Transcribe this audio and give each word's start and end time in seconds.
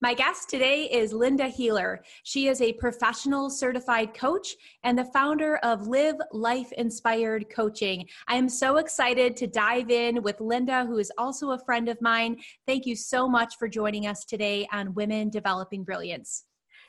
My 0.00 0.14
guest 0.14 0.48
today 0.48 0.84
is 0.84 1.12
Linda 1.12 1.48
Healer. 1.48 2.04
She 2.22 2.46
is 2.46 2.62
a 2.62 2.72
professional 2.74 3.50
certified 3.50 4.14
coach 4.14 4.54
and 4.84 4.96
the 4.96 5.06
founder 5.06 5.56
of 5.64 5.88
Live 5.88 6.14
Life 6.30 6.70
Inspired 6.74 7.50
Coaching. 7.50 8.06
I 8.28 8.36
am 8.36 8.48
so 8.48 8.76
excited 8.76 9.36
to 9.38 9.48
dive 9.48 9.90
in 9.90 10.22
with 10.22 10.40
Linda, 10.40 10.86
who 10.86 10.98
is 10.98 11.10
also 11.18 11.50
a 11.50 11.58
friend 11.64 11.88
of 11.88 12.00
mine. 12.00 12.36
Thank 12.64 12.86
you 12.86 12.94
so 12.94 13.28
much 13.28 13.56
for 13.58 13.66
joining 13.66 14.06
us 14.06 14.24
today 14.24 14.68
on 14.72 14.94
Women 14.94 15.30
Developing 15.30 15.82
Brilliance. 15.82 16.44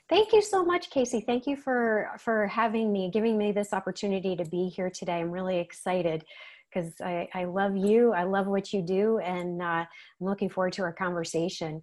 Thank 0.08 0.32
you 0.32 0.44
so 0.44 0.64
much, 0.64 0.92
Casey. 0.92 1.22
Thank 1.22 1.48
you 1.48 1.56
for 1.56 2.12
for 2.20 2.46
having 2.46 2.94
me, 2.94 3.10
giving 3.12 3.40
me 3.40 3.52
this 3.52 3.74
opportunity 3.74 4.36
to 4.36 4.46
be 4.46 4.68
here 4.68 4.92
today. 4.92 5.14
I'm 5.14 5.32
really 5.32 5.58
excited 5.58 6.26
because 6.72 6.94
I, 7.02 7.28
I 7.34 7.46
love 7.46 7.76
you. 7.76 8.14
I 8.14 8.26
love 8.26 8.46
what 8.46 8.72
you 8.72 8.84
do, 8.84 9.18
and 9.18 9.64
uh, 9.64 9.66
I'm 9.66 9.88
looking 10.20 10.50
forward 10.50 10.74
to 10.74 10.84
our 10.84 10.94
conversation 10.94 11.82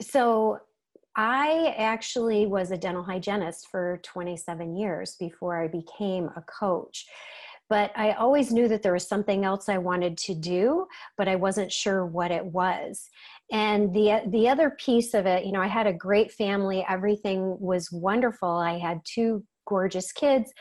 so 0.00 0.60
I 1.16 1.74
actually 1.78 2.46
was 2.46 2.70
a 2.70 2.76
dental 2.76 3.02
hygienist 3.02 3.68
for 3.70 4.00
27 4.02 4.76
years 4.76 5.16
before 5.18 5.60
I 5.62 5.66
became 5.66 6.30
a 6.36 6.42
coach. 6.42 7.06
But 7.68 7.90
I 7.96 8.12
always 8.12 8.52
knew 8.52 8.68
that 8.68 8.82
there 8.82 8.92
was 8.92 9.08
something 9.08 9.44
else 9.44 9.68
I 9.68 9.78
wanted 9.78 10.18
to 10.18 10.34
do, 10.34 10.86
but 11.16 11.26
I 11.26 11.34
wasn't 11.34 11.72
sure 11.72 12.06
what 12.06 12.30
it 12.30 12.44
was. 12.44 13.08
And 13.50 13.92
the 13.92 14.22
the 14.28 14.48
other 14.48 14.70
piece 14.70 15.14
of 15.14 15.26
it, 15.26 15.44
you 15.44 15.52
know, 15.52 15.60
I 15.60 15.66
had 15.66 15.86
a 15.86 15.92
great 15.92 16.30
family, 16.30 16.84
everything 16.88 17.56
was 17.58 17.90
wonderful. 17.90 18.48
I 18.48 18.78
had 18.78 19.00
two 19.04 19.42
gorgeous 19.66 20.12
kids, 20.12 20.52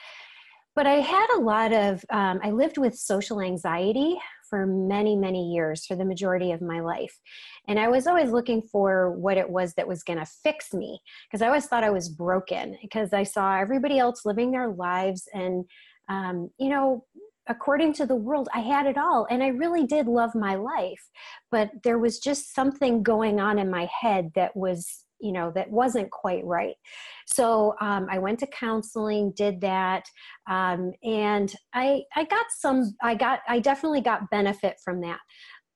but 0.76 0.88
I 0.88 0.96
had 0.96 1.28
a 1.36 1.42
lot 1.42 1.74
of 1.74 2.04
um, 2.10 2.40
I 2.44 2.50
lived 2.52 2.78
with 2.78 2.96
social 2.96 3.40
anxiety 3.40 4.18
for 4.50 4.66
many, 4.66 5.16
many 5.16 5.52
years, 5.54 5.86
for 5.86 5.96
the 5.96 6.06
majority 6.06 6.52
of 6.52 6.62
my 6.62 6.80
life. 6.80 7.20
And 7.68 7.80
I 7.80 7.88
was 7.88 8.08
always 8.08 8.32
looking 8.32 8.62
for 8.62 9.12
what 9.12 9.38
it 9.38 9.50
was 9.50 9.74
that 9.74 9.88
was 9.88 10.04
going 10.04 10.20
to 10.20 10.26
fix 10.26 10.74
me 10.74 11.00
because 11.28 11.42
I 11.42 11.48
always 11.48 11.66
thought 11.66 11.84
I 11.84 11.90
was 11.90 12.10
broken 12.10 12.78
because 12.82 13.14
I 13.14 13.24
saw 13.24 13.58
everybody 13.58 14.00
else 14.00 14.26
living 14.26 14.52
their 14.52 14.70
lives 14.70 15.28
and, 15.34 15.66
um, 16.10 16.50
you 16.58 16.70
know, 16.70 17.06
according 17.48 17.94
to 17.94 18.06
the 18.06 18.16
world, 18.16 18.50
I 18.54 18.60
had 18.60 18.88
it 18.88 18.98
all. 18.98 19.28
And 19.30 19.44
I 19.44 19.50
really 19.50 19.86
did 19.86 20.08
love 20.08 20.34
my 20.34 20.56
life. 20.56 21.10
But 21.52 21.70
there 21.84 22.00
was 22.00 22.20
just 22.20 22.54
something 22.56 23.04
going 23.04 23.40
on 23.40 23.60
in 23.60 23.70
my 23.70 23.88
head 24.02 24.32
that 24.36 24.56
was 24.56 25.05
you 25.20 25.32
know 25.32 25.52
that 25.56 25.70
wasn't 25.70 26.10
quite 26.12 26.46
right. 26.46 26.76
So 27.28 27.76
um, 27.82 28.08
i 28.10 28.18
went 28.18 28.40
to 28.40 28.48
counseling 28.48 29.34
did 29.36 29.62
that 29.62 30.06
um, 30.50 30.94
and 31.04 31.54
i 31.74 32.04
i 32.16 32.24
got 32.24 32.46
some 32.50 32.96
i 33.02 33.16
got 33.16 33.40
i 33.48 33.60
definitely 33.60 34.02
got 34.02 34.30
benefit 34.30 34.78
from 34.84 35.02
that. 35.02 35.20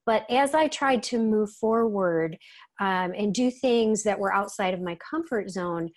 But 0.05 0.29
as 0.29 0.53
i 0.53 0.67
tried 0.67 1.03
to 1.03 1.19
move 1.19 1.51
forward 1.51 2.37
um, 2.79 3.13
and 3.17 3.33
do 3.33 3.51
things 3.51 4.03
that 4.03 4.19
were 4.19 4.33
outside 4.33 4.73
of 4.73 4.81
my 4.81 4.97
comfort 4.97 5.49
zone 5.49 5.89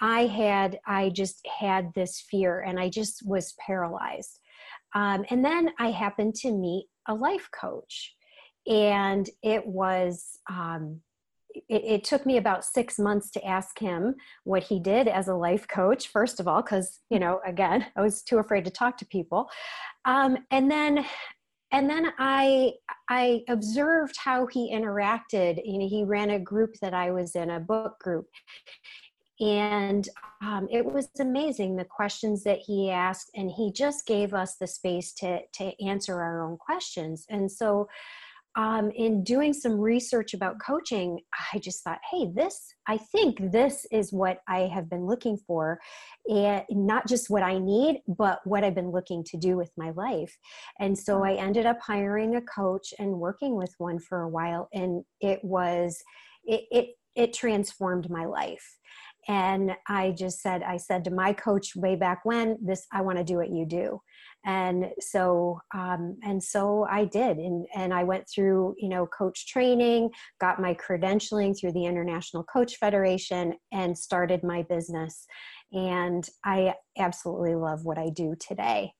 i 0.00 0.26
had 0.26 0.78
i 0.86 1.10
just 1.10 1.46
had 1.58 1.90
this 1.94 2.24
fear 2.30 2.60
and 2.60 2.78
i 2.78 2.88
just 2.88 3.22
was 3.26 3.54
paralyzed. 3.64 4.38
Um, 4.94 5.24
and 5.30 5.44
then 5.44 5.70
i 5.78 5.90
happened 5.90 6.34
to 6.36 6.52
meet 6.52 6.86
a 7.08 7.14
life 7.14 7.48
coach 7.58 8.14
and 8.66 9.28
it 9.42 9.66
was 9.66 10.38
um, 10.48 11.00
it, 11.54 11.84
it, 11.84 12.04
took 12.04 12.26
me 12.26 12.36
about 12.36 12.64
six 12.64 12.98
months 12.98 13.30
to 13.30 13.44
ask 13.44 13.78
him 13.78 14.14
what 14.44 14.62
he 14.62 14.78
did 14.78 15.08
as 15.08 15.28
a 15.28 15.34
life 15.34 15.66
coach 15.68 16.08
first 16.08 16.40
of 16.40 16.48
all 16.48 16.62
because 16.62 17.00
you 17.10 17.18
know 17.18 17.40
again 17.46 17.86
i 17.96 18.00
was 18.00 18.22
too 18.22 18.38
afraid 18.38 18.64
to 18.64 18.70
talk 18.70 18.96
to 18.98 19.06
people. 19.06 19.48
Um, 20.04 20.38
and 20.50 20.70
then 20.70 21.04
and 21.72 21.88
then 21.88 22.12
i 22.18 22.72
i 23.08 23.42
observed 23.48 24.16
how 24.16 24.46
he 24.46 24.72
interacted. 24.72 25.60
You 25.64 25.78
know 25.78 25.88
he 25.88 26.04
ran 26.04 26.30
a 26.30 26.38
group 26.38 26.74
that 26.82 26.94
i 26.94 27.10
was 27.10 27.34
in 27.36 27.50
a 27.50 27.60
book 27.60 27.98
group. 28.00 28.26
And 29.40 30.06
um, 30.42 30.68
it 30.70 30.84
was 30.84 31.08
amazing 31.18 31.76
the 31.76 31.84
questions 31.86 32.44
that 32.44 32.58
he 32.58 32.90
asked 32.90 33.30
and 33.34 33.50
he 33.50 33.72
just 33.72 34.04
gave 34.04 34.34
us 34.34 34.56
the 34.56 34.66
space 34.66 35.12
to 35.14 35.40
to 35.54 35.84
answer 35.84 36.20
our 36.20 36.42
own 36.42 36.56
questions. 36.56 37.24
And 37.28 37.50
so 37.50 37.88
um, 38.56 38.90
in 38.90 39.22
doing 39.22 39.52
some 39.52 39.78
research 39.78 40.34
about 40.34 40.56
coaching, 40.64 41.20
I 41.52 41.58
just 41.58 41.84
thought, 41.84 42.00
hey, 42.10 42.28
this, 42.34 42.74
I 42.88 42.96
think 42.96 43.52
this 43.52 43.86
is 43.92 44.12
what 44.12 44.38
I 44.48 44.60
have 44.72 44.90
been 44.90 45.06
looking 45.06 45.36
for. 45.36 45.78
And 46.26 46.64
not 46.70 47.06
just 47.06 47.30
what 47.30 47.42
I 47.42 47.58
need, 47.58 48.00
but 48.08 48.40
what 48.44 48.64
I've 48.64 48.74
been 48.74 48.90
looking 48.90 49.22
to 49.24 49.36
do 49.36 49.56
with 49.56 49.70
my 49.76 49.90
life. 49.90 50.36
And 50.80 50.98
so 50.98 51.24
I 51.24 51.34
ended 51.34 51.66
up 51.66 51.78
hiring 51.80 52.36
a 52.36 52.42
coach 52.42 52.92
and 52.98 53.20
working 53.20 53.56
with 53.56 53.72
one 53.78 54.00
for 54.00 54.22
a 54.22 54.28
while. 54.28 54.68
And 54.72 55.04
it 55.20 55.40
was, 55.44 56.02
it, 56.44 56.64
it, 56.70 56.88
it 57.14 57.32
transformed 57.32 58.10
my 58.10 58.24
life 58.24 58.78
and 59.28 59.72
i 59.86 60.10
just 60.12 60.40
said 60.40 60.62
i 60.62 60.76
said 60.76 61.04
to 61.04 61.10
my 61.10 61.32
coach 61.32 61.76
way 61.76 61.94
back 61.94 62.20
when 62.24 62.56
this 62.62 62.86
i 62.92 63.02
want 63.02 63.18
to 63.18 63.24
do 63.24 63.36
what 63.36 63.50
you 63.50 63.66
do 63.66 64.00
and 64.44 64.86
so 64.98 65.60
um, 65.74 66.16
and 66.22 66.42
so 66.42 66.86
i 66.90 67.04
did 67.04 67.38
and 67.38 67.66
and 67.74 67.92
i 67.92 68.02
went 68.02 68.24
through 68.28 68.74
you 68.78 68.88
know 68.88 69.06
coach 69.06 69.46
training 69.46 70.10
got 70.40 70.60
my 70.60 70.74
credentialing 70.74 71.58
through 71.58 71.72
the 71.72 71.84
international 71.84 72.44
coach 72.44 72.76
federation 72.76 73.54
and 73.72 73.96
started 73.96 74.42
my 74.42 74.62
business. 74.62 75.26
And 75.72 76.26
i 76.44 76.74
absolutely 76.98 77.54
love 77.54 77.84
what 77.84 77.98
i 77.98 78.08
do 78.08 78.34
today 78.40 78.92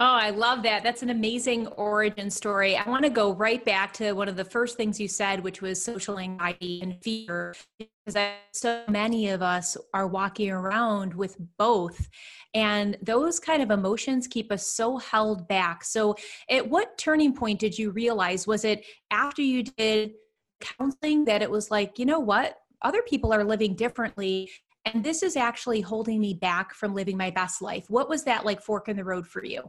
Oh, 0.00 0.04
I 0.04 0.30
love 0.30 0.62
that. 0.62 0.84
That's 0.84 1.02
an 1.02 1.10
amazing 1.10 1.66
origin 1.66 2.30
story. 2.30 2.76
I 2.76 2.88
want 2.88 3.02
to 3.02 3.10
go 3.10 3.34
right 3.34 3.64
back 3.64 3.92
to 3.94 4.12
one 4.12 4.28
of 4.28 4.36
the 4.36 4.44
first 4.44 4.76
things 4.76 5.00
you 5.00 5.08
said, 5.08 5.42
which 5.42 5.60
was 5.60 5.82
social 5.82 6.20
anxiety 6.20 6.78
and 6.82 7.02
fear, 7.02 7.56
because 7.80 8.36
so 8.52 8.84
many 8.88 9.30
of 9.30 9.42
us 9.42 9.76
are 9.92 10.06
walking 10.06 10.52
around 10.52 11.14
with 11.14 11.36
both. 11.58 12.08
And 12.54 12.96
those 13.02 13.40
kind 13.40 13.60
of 13.60 13.72
emotions 13.72 14.28
keep 14.28 14.52
us 14.52 14.68
so 14.68 14.98
held 14.98 15.48
back. 15.48 15.82
So, 15.82 16.14
at 16.48 16.68
what 16.68 16.96
turning 16.96 17.34
point 17.34 17.58
did 17.58 17.76
you 17.76 17.90
realize? 17.90 18.46
Was 18.46 18.64
it 18.64 18.86
after 19.10 19.42
you 19.42 19.64
did 19.64 20.12
counseling 20.60 21.24
that 21.24 21.42
it 21.42 21.50
was 21.50 21.72
like, 21.72 21.98
you 21.98 22.06
know 22.06 22.20
what? 22.20 22.54
Other 22.82 23.02
people 23.02 23.32
are 23.32 23.42
living 23.42 23.74
differently. 23.74 24.48
And 24.84 25.02
this 25.02 25.24
is 25.24 25.36
actually 25.36 25.80
holding 25.80 26.20
me 26.20 26.34
back 26.34 26.72
from 26.72 26.94
living 26.94 27.16
my 27.16 27.30
best 27.30 27.60
life. 27.60 27.90
What 27.90 28.08
was 28.08 28.22
that 28.24 28.44
like 28.44 28.62
fork 28.62 28.88
in 28.88 28.96
the 28.96 29.04
road 29.04 29.26
for 29.26 29.44
you? 29.44 29.68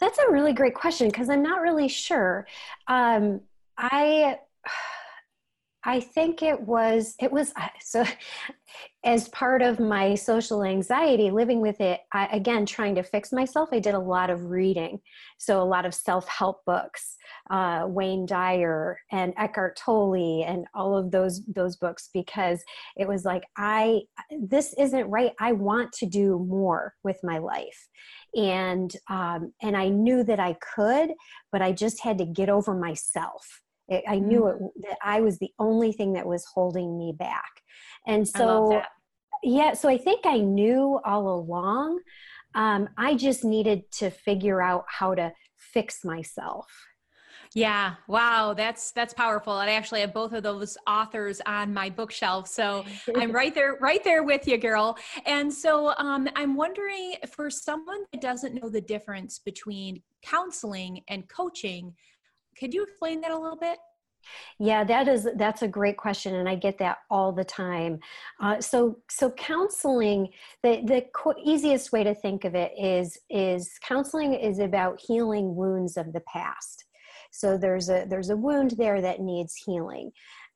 That's 0.00 0.18
a 0.18 0.30
really 0.30 0.52
great 0.52 0.74
question 0.74 1.08
because 1.08 1.28
I'm 1.28 1.42
not 1.42 1.60
really 1.60 1.88
sure. 1.88 2.46
Um, 2.86 3.40
I 3.76 4.38
I 5.86 6.00
think 6.00 6.42
it 6.42 6.60
was 6.60 7.14
it 7.20 7.30
was 7.30 7.52
so 7.80 8.04
as 9.04 9.28
part 9.28 9.60
of 9.60 9.78
my 9.78 10.14
social 10.14 10.64
anxiety 10.64 11.30
living 11.30 11.60
with 11.60 11.80
it 11.80 12.00
I, 12.12 12.26
again 12.26 12.64
trying 12.64 12.94
to 12.94 13.02
fix 13.02 13.32
myself 13.32 13.68
i 13.72 13.78
did 13.78 13.94
a 13.94 13.98
lot 13.98 14.30
of 14.30 14.46
reading. 14.46 15.00
So 15.38 15.60
a 15.60 15.64
lot 15.64 15.84
of 15.84 15.94
self-help 15.94 16.64
books 16.64 17.16
uh, 17.50 17.84
wayne 17.86 18.24
dyer 18.26 18.98
and 19.12 19.34
eckhart 19.36 19.76
tolle 19.76 20.44
and 20.44 20.66
all 20.74 20.96
of 20.96 21.10
those 21.10 21.44
those 21.46 21.76
books 21.76 22.08
because 22.14 22.62
it 22.96 23.06
was 23.06 23.24
like 23.24 23.44
i 23.56 24.00
this 24.40 24.74
isn't 24.78 25.10
right. 25.10 25.32
I 25.40 25.52
want 25.52 25.92
to 25.92 26.06
do 26.06 26.44
more 26.48 26.94
with 27.02 27.18
my 27.22 27.38
life. 27.38 27.88
And 28.34 28.94
um, 29.08 29.52
and 29.62 29.76
i 29.76 29.88
knew 29.88 30.24
that 30.24 30.40
i 30.40 30.56
could 30.74 31.10
but 31.52 31.62
i 31.62 31.72
just 31.72 32.02
had 32.02 32.18
to 32.18 32.24
get 32.24 32.48
over 32.48 32.74
myself 32.74 33.60
it, 33.88 34.04
I 34.08 34.18
knew 34.18 34.42
mm. 34.42 34.54
it, 34.54 34.82
that 34.88 34.98
I 35.02 35.20
was 35.20 35.38
the 35.38 35.50
only 35.58 35.92
thing 35.92 36.14
that 36.14 36.26
was 36.26 36.44
holding 36.44 36.98
me 36.98 37.14
back. 37.16 37.50
And 38.06 38.26
so, 38.26 38.82
yeah, 39.42 39.74
so 39.74 39.88
I 39.88 39.98
think 39.98 40.26
I 40.26 40.38
knew 40.38 41.00
all 41.04 41.28
along. 41.28 42.00
Um, 42.54 42.88
I 42.96 43.14
just 43.14 43.44
needed 43.44 43.90
to 43.92 44.10
figure 44.10 44.62
out 44.62 44.84
how 44.88 45.14
to 45.14 45.32
fix 45.56 46.04
myself. 46.04 46.66
Yeah, 47.54 47.94
wow, 48.08 48.52
that's 48.52 48.90
that's 48.90 49.14
powerful. 49.14 49.60
And 49.60 49.70
I 49.70 49.74
actually 49.74 50.00
have 50.00 50.12
both 50.12 50.32
of 50.32 50.42
those 50.42 50.76
authors 50.88 51.40
on 51.46 51.72
my 51.72 51.88
bookshelf, 51.88 52.48
so 52.48 52.84
I'm 53.16 53.30
right 53.30 53.54
there, 53.54 53.78
right 53.80 54.02
there 54.02 54.24
with 54.24 54.48
you, 54.48 54.58
girl. 54.58 54.98
And 55.24 55.52
so 55.52 55.94
um, 55.98 56.28
I'm 56.34 56.56
wondering 56.56 57.14
for 57.30 57.50
someone 57.50 58.04
that 58.12 58.20
doesn't 58.20 58.60
know 58.60 58.68
the 58.68 58.80
difference 58.80 59.38
between 59.38 60.02
counseling 60.20 61.02
and 61.08 61.28
coaching, 61.28 61.94
could 62.58 62.74
you 62.74 62.82
explain 62.82 63.20
that 63.22 63.30
a 63.30 63.38
little 63.38 63.58
bit? 63.58 63.78
Yeah, 64.58 64.84
that 64.84 65.08
is 65.08 65.28
that's 65.36 65.62
a 65.62 65.68
great 65.68 65.96
question, 65.96 66.36
and 66.36 66.48
I 66.48 66.54
get 66.54 66.78
that 66.78 66.98
all 67.10 67.32
the 67.32 67.44
time. 67.44 67.98
Uh, 68.40 68.60
so, 68.60 68.98
so 69.10 69.30
counseling, 69.32 70.28
the 70.62 70.82
the 70.84 71.04
co- 71.14 71.34
easiest 71.44 71.92
way 71.92 72.04
to 72.04 72.14
think 72.14 72.44
of 72.44 72.54
it 72.54 72.72
is 72.78 73.18
is 73.30 73.70
counseling 73.86 74.34
is 74.34 74.58
about 74.58 75.00
healing 75.00 75.54
wounds 75.54 75.96
of 75.96 76.12
the 76.12 76.22
past. 76.32 76.84
So 77.32 77.58
there's 77.58 77.90
a 77.90 78.06
there's 78.08 78.30
a 78.30 78.36
wound 78.36 78.74
there 78.78 79.00
that 79.00 79.20
needs 79.20 79.54
healing, 79.56 80.10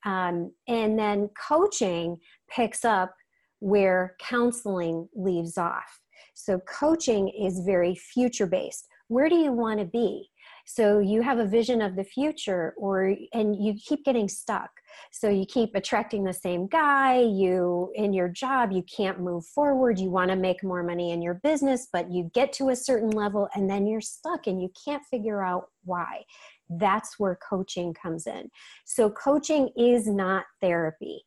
um, 0.04 0.52
and 0.66 0.98
then 0.98 1.28
coaching 1.36 2.18
picks 2.50 2.84
up 2.84 3.14
where 3.60 4.14
counseling 4.20 5.08
leaves 5.14 5.58
off. 5.58 6.00
So 6.34 6.60
coaching 6.60 7.28
is 7.28 7.60
very 7.66 7.96
future 7.96 8.46
based. 8.46 8.86
Where 9.08 9.28
do 9.28 9.36
you 9.36 9.52
want 9.52 9.80
to 9.80 9.86
be? 9.86 10.30
So 10.70 10.98
you 10.98 11.22
have 11.22 11.38
a 11.38 11.46
vision 11.46 11.80
of 11.80 11.96
the 11.96 12.04
future 12.04 12.74
or 12.76 13.16
and 13.32 13.56
you 13.56 13.72
keep 13.82 14.04
getting 14.04 14.28
stuck. 14.28 14.68
So 15.10 15.30
you 15.30 15.46
keep 15.46 15.74
attracting 15.74 16.24
the 16.24 16.32
same 16.34 16.66
guy 16.66 17.20
you 17.20 17.90
in 17.94 18.12
your 18.12 18.28
job 18.28 18.70
you 18.70 18.82
can't 18.82 19.18
move 19.18 19.46
forward 19.46 19.98
you 19.98 20.10
want 20.10 20.30
to 20.30 20.36
make 20.36 20.62
more 20.62 20.82
money 20.82 21.12
in 21.12 21.22
your 21.22 21.40
business 21.42 21.88
but 21.90 22.12
you 22.12 22.30
get 22.34 22.52
to 22.54 22.68
a 22.68 22.76
certain 22.76 23.08
level 23.08 23.48
and 23.54 23.70
then 23.70 23.86
you're 23.86 24.02
stuck 24.02 24.46
and 24.46 24.60
you 24.60 24.70
can't 24.84 25.02
figure 25.10 25.42
out 25.42 25.68
why. 25.86 26.22
That's 26.68 27.18
where 27.18 27.38
coaching 27.48 27.94
comes 27.94 28.26
in. 28.26 28.50
So 28.84 29.08
coaching 29.08 29.70
is 29.74 30.06
not 30.06 30.44
therapy. 30.60 31.22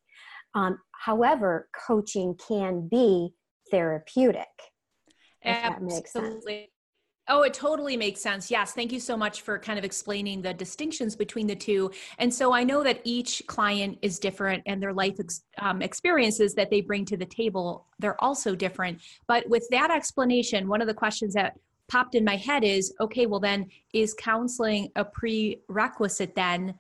Um, 0.54 0.78
however 0.92 1.68
coaching 1.88 2.36
can 2.36 2.88
be 2.88 3.34
therapeutic 3.72 4.46
Absolutely. 5.44 6.70
Oh, 7.28 7.44
it 7.44 7.54
totally 7.54 7.96
makes 7.96 8.20
sense. 8.20 8.50
Yes. 8.50 8.74
Thank 8.74 8.92
you 8.92 9.00
so 9.00 9.16
much 9.16 9.42
for 9.42 9.60
kind 9.60 9.78
of 9.78 9.86
explaining 9.86 10.42
the 10.42 10.54
distinctions 10.54 11.16
between 11.16 11.48
the 11.48 11.56
two. 11.56 11.92
And 12.18 12.34
so 12.34 12.52
I 12.52 12.64
know 12.64 12.84
that 12.84 13.00
each 13.04 13.44
client 13.48 14.00
is 14.02 14.20
different 14.20 14.64
and 14.66 14.82
their 14.82 14.94
life 14.94 15.20
ex- 15.20 15.44
um, 15.60 15.82
experiences 15.82 16.56
that 16.56 16.70
they 16.70 16.82
bring 16.82 17.06
to 17.06 17.18
the 17.18 17.26
table, 17.26 17.86
they're 18.00 18.22
also 18.24 18.56
different. 18.56 19.02
But 19.28 19.48
with 19.48 19.68
that 19.70 19.92
explanation, 19.92 20.68
one 20.68 20.82
of 20.82 20.88
the 20.88 20.94
questions 20.94 21.34
that 21.36 21.58
popped 21.88 22.16
in 22.16 22.26
my 22.26 22.38
head 22.38 22.64
is 22.64 22.94
okay, 23.00 23.28
well, 23.28 23.40
then 23.40 23.70
is 23.94 24.14
counseling 24.14 24.92
a 24.96 25.06
prerequisite 25.06 26.34
then 26.36 26.74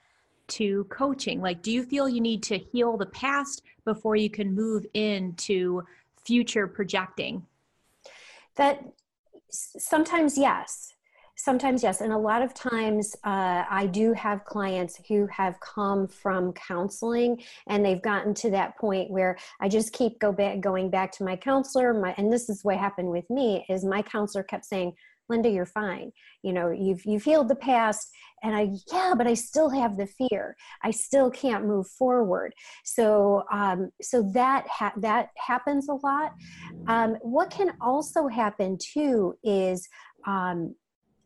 to 0.47 0.85
coaching? 0.85 1.39
Like, 1.39 1.61
do 1.61 1.71
you 1.71 1.83
feel 1.83 2.09
you 2.09 2.21
need 2.21 2.43
to 2.43 2.57
heal 2.57 2.97
the 2.97 3.05
past 3.05 3.61
before 3.85 4.15
you 4.15 4.29
can 4.29 4.53
move 4.53 4.85
into 4.93 5.83
future 6.25 6.67
projecting? 6.67 7.45
That 8.55 8.83
sometimes 9.51 10.38
yes. 10.38 10.94
Sometimes 11.38 11.81
yes 11.81 12.01
and 12.01 12.13
a 12.13 12.18
lot 12.18 12.44
of 12.44 12.53
times 12.53 13.15
uh, 13.24 13.63
i 13.68 13.88
do 13.92 14.13
have 14.13 14.45
clients 14.45 15.00
who 15.07 15.25
have 15.27 15.59
come 15.59 16.07
from 16.07 16.53
counseling 16.53 17.42
and 17.68 17.83
they've 17.83 18.01
gotten 18.03 18.36
to 18.36 18.51
that 18.51 18.77
point 18.77 19.09
where 19.09 19.36
i 19.59 19.68
just 19.68 19.92
keep 19.92 20.19
go 20.19 20.31
back 20.31 20.59
going 20.59 20.92
back 20.92 21.12
to 21.13 21.24
my 21.24 21.36
counselor 21.36 22.00
my, 22.00 22.13
and 22.18 22.31
this 22.31 22.48
is 22.48 22.63
what 22.63 22.77
happened 22.77 23.09
with 23.09 23.27
me 23.31 23.65
is 23.69 23.83
my 23.83 24.03
counselor 24.03 24.44
kept 24.44 24.65
saying 24.65 24.94
linda 25.31 25.49
you're 25.49 25.65
fine. 25.65 26.11
You 26.43 26.53
know 26.53 26.69
you've 26.69 27.03
you've 27.05 27.23
healed 27.23 27.49
the 27.49 27.55
past 27.55 28.07
and 28.43 28.55
i 28.55 28.69
yeah 28.91 29.13
but 29.17 29.27
i 29.27 29.33
still 29.33 29.69
have 29.69 29.97
the 29.97 30.07
fear. 30.07 30.55
I 30.83 30.91
still 30.91 31.29
can't 31.31 31.65
move 31.65 31.87
forward. 31.87 32.53
So 32.83 33.43
um, 33.51 33.89
so 34.01 34.29
that 34.33 34.67
ha- 34.67 34.93
that 34.97 35.29
happens 35.37 35.89
a 35.89 35.93
lot. 35.93 36.33
Um, 36.87 37.15
what 37.21 37.49
can 37.49 37.73
also 37.81 38.27
happen 38.27 38.77
too 38.93 39.35
is 39.43 39.87
um, 40.27 40.75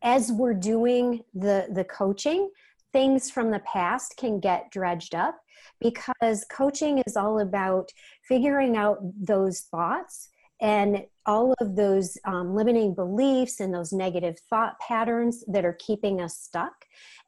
as 0.01 0.31
we're 0.31 0.53
doing 0.53 1.21
the 1.33 1.67
the 1.73 1.83
coaching 1.83 2.49
things 2.93 3.29
from 3.29 3.51
the 3.51 3.59
past 3.59 4.15
can 4.17 4.39
get 4.39 4.71
dredged 4.71 5.15
up 5.15 5.37
because 5.81 6.45
coaching 6.49 7.03
is 7.05 7.17
all 7.17 7.39
about 7.39 7.89
figuring 8.27 8.77
out 8.77 8.99
those 9.19 9.61
thoughts 9.71 10.29
and 10.61 11.03
all 11.25 11.53
of 11.59 11.75
those 11.75 12.17
um, 12.25 12.55
limiting 12.55 12.93
beliefs 12.93 13.59
and 13.59 13.73
those 13.73 13.91
negative 13.91 14.37
thought 14.49 14.79
patterns 14.79 15.43
that 15.47 15.65
are 15.65 15.77
keeping 15.79 16.21
us 16.21 16.37
stuck. 16.37 16.85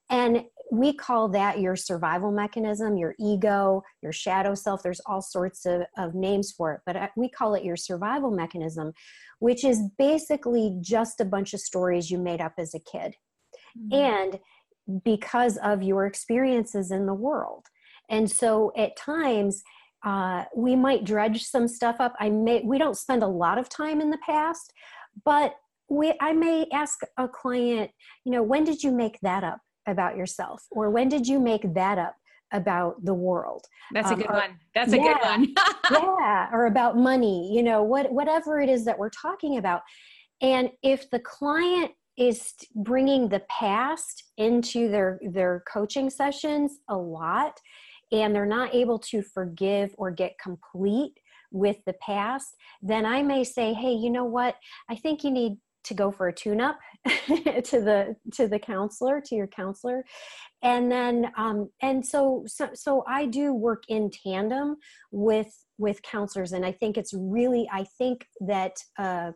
And 0.09 0.45
we 0.71 0.93
call 0.93 1.29
that 1.29 1.59
your 1.59 1.75
survival 1.75 2.31
mechanism, 2.31 2.97
your 2.97 3.15
ego, 3.19 3.83
your 4.01 4.11
shadow 4.11 4.53
self. 4.53 4.83
There's 4.83 5.01
all 5.05 5.21
sorts 5.21 5.65
of, 5.65 5.83
of 5.97 6.15
names 6.15 6.51
for 6.51 6.73
it, 6.73 6.81
but 6.85 6.95
uh, 6.95 7.07
we 7.15 7.29
call 7.29 7.55
it 7.55 7.63
your 7.63 7.75
survival 7.75 8.31
mechanism, 8.31 8.93
which 9.39 9.63
is 9.63 9.81
basically 9.97 10.77
just 10.81 11.19
a 11.19 11.25
bunch 11.25 11.53
of 11.53 11.59
stories 11.59 12.11
you 12.11 12.17
made 12.17 12.41
up 12.41 12.53
as 12.57 12.73
a 12.73 12.79
kid. 12.79 13.15
Mm-hmm. 13.77 13.93
And 13.93 14.39
because 15.03 15.57
of 15.57 15.83
your 15.83 16.05
experiences 16.05 16.91
in 16.91 17.05
the 17.05 17.13
world. 17.13 17.65
And 18.09 18.29
so 18.31 18.71
at 18.77 18.95
times, 18.95 19.63
uh, 20.05 20.45
we 20.55 20.75
might 20.75 21.03
dredge 21.03 21.43
some 21.43 21.67
stuff 21.67 21.97
up. 21.99 22.13
I 22.19 22.29
may 22.29 22.61
we 22.63 22.77
don't 22.77 22.97
spend 22.97 23.23
a 23.23 23.27
lot 23.27 23.57
of 23.57 23.69
time 23.69 24.01
in 24.01 24.09
the 24.09 24.19
past, 24.25 24.73
but 25.25 25.55
we 25.89 26.13
I 26.21 26.33
may 26.33 26.67
ask 26.73 26.99
a 27.17 27.27
client, 27.27 27.91
you 28.25 28.31
know, 28.31 28.43
when 28.43 28.63
did 28.63 28.83
you 28.83 28.91
make 28.91 29.19
that 29.21 29.43
up 29.43 29.59
about 29.87 30.17
yourself, 30.17 30.63
or 30.71 30.89
when 30.89 31.09
did 31.09 31.27
you 31.27 31.39
make 31.39 31.73
that 31.73 31.97
up 31.97 32.15
about 32.53 33.03
the 33.03 33.13
world? 33.13 33.65
That's 33.93 34.11
um, 34.11 34.13
a 34.13 34.17
good 34.17 34.29
or, 34.29 34.33
one. 34.33 34.59
That's 34.75 34.93
a 34.93 34.97
yeah, 34.97 35.13
good 35.13 35.23
one. 35.23 35.53
yeah, 35.91 36.49
or 36.51 36.67
about 36.67 36.97
money. 36.97 37.51
You 37.53 37.63
know, 37.63 37.83
what 37.83 38.11
whatever 38.11 38.59
it 38.59 38.69
is 38.69 38.85
that 38.85 38.97
we're 38.97 39.09
talking 39.09 39.57
about, 39.57 39.81
and 40.41 40.69
if 40.83 41.09
the 41.09 41.19
client 41.19 41.91
is 42.17 42.53
bringing 42.75 43.29
the 43.29 43.43
past 43.49 44.23
into 44.37 44.89
their 44.89 45.19
their 45.31 45.63
coaching 45.71 46.09
sessions 46.09 46.79
a 46.89 46.97
lot 46.97 47.59
and 48.11 48.33
they're 48.33 48.45
not 48.45 48.73
able 48.73 48.99
to 48.99 49.21
forgive 49.21 49.93
or 49.97 50.11
get 50.11 50.39
complete 50.39 51.13
with 51.51 51.77
the 51.85 51.93
past, 51.93 52.55
then 52.81 53.05
I 53.05 53.23
may 53.23 53.43
say, 53.43 53.73
hey, 53.73 53.93
you 53.93 54.09
know 54.09 54.25
what? 54.25 54.55
I 54.89 54.95
think 54.95 55.23
you 55.23 55.31
need 55.31 55.57
to 55.87 55.93
go 55.93 56.11
for 56.11 56.27
a 56.27 56.33
tune 56.33 56.59
up 56.59 56.77
to 57.05 57.81
the 57.81 58.15
to 58.33 58.47
the 58.47 58.59
counselor 58.59 59.21
to 59.21 59.35
your 59.35 59.47
counselor 59.47 60.03
and 60.61 60.91
then 60.91 61.31
um 61.37 61.69
and 61.81 62.05
so 62.05 62.43
so 62.45 62.69
so 62.73 63.03
i 63.07 63.25
do 63.25 63.53
work 63.53 63.83
in 63.87 64.09
tandem 64.09 64.75
with 65.11 65.65
with 65.77 66.01
counselors 66.01 66.51
and 66.51 66.65
i 66.65 66.71
think 66.73 66.97
it's 66.97 67.13
really 67.13 67.69
i 67.71 67.85
think 67.97 68.25
that 68.41 68.75
uh, 68.99 69.31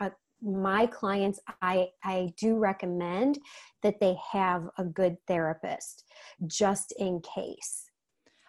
uh 0.00 0.10
my 0.40 0.86
clients 0.86 1.40
i 1.60 1.88
i 2.04 2.28
do 2.38 2.56
recommend 2.56 3.38
that 3.82 3.98
they 3.98 4.16
have 4.32 4.68
a 4.78 4.84
good 4.84 5.16
therapist 5.26 6.04
just 6.46 6.94
in 6.98 7.20
case 7.20 7.85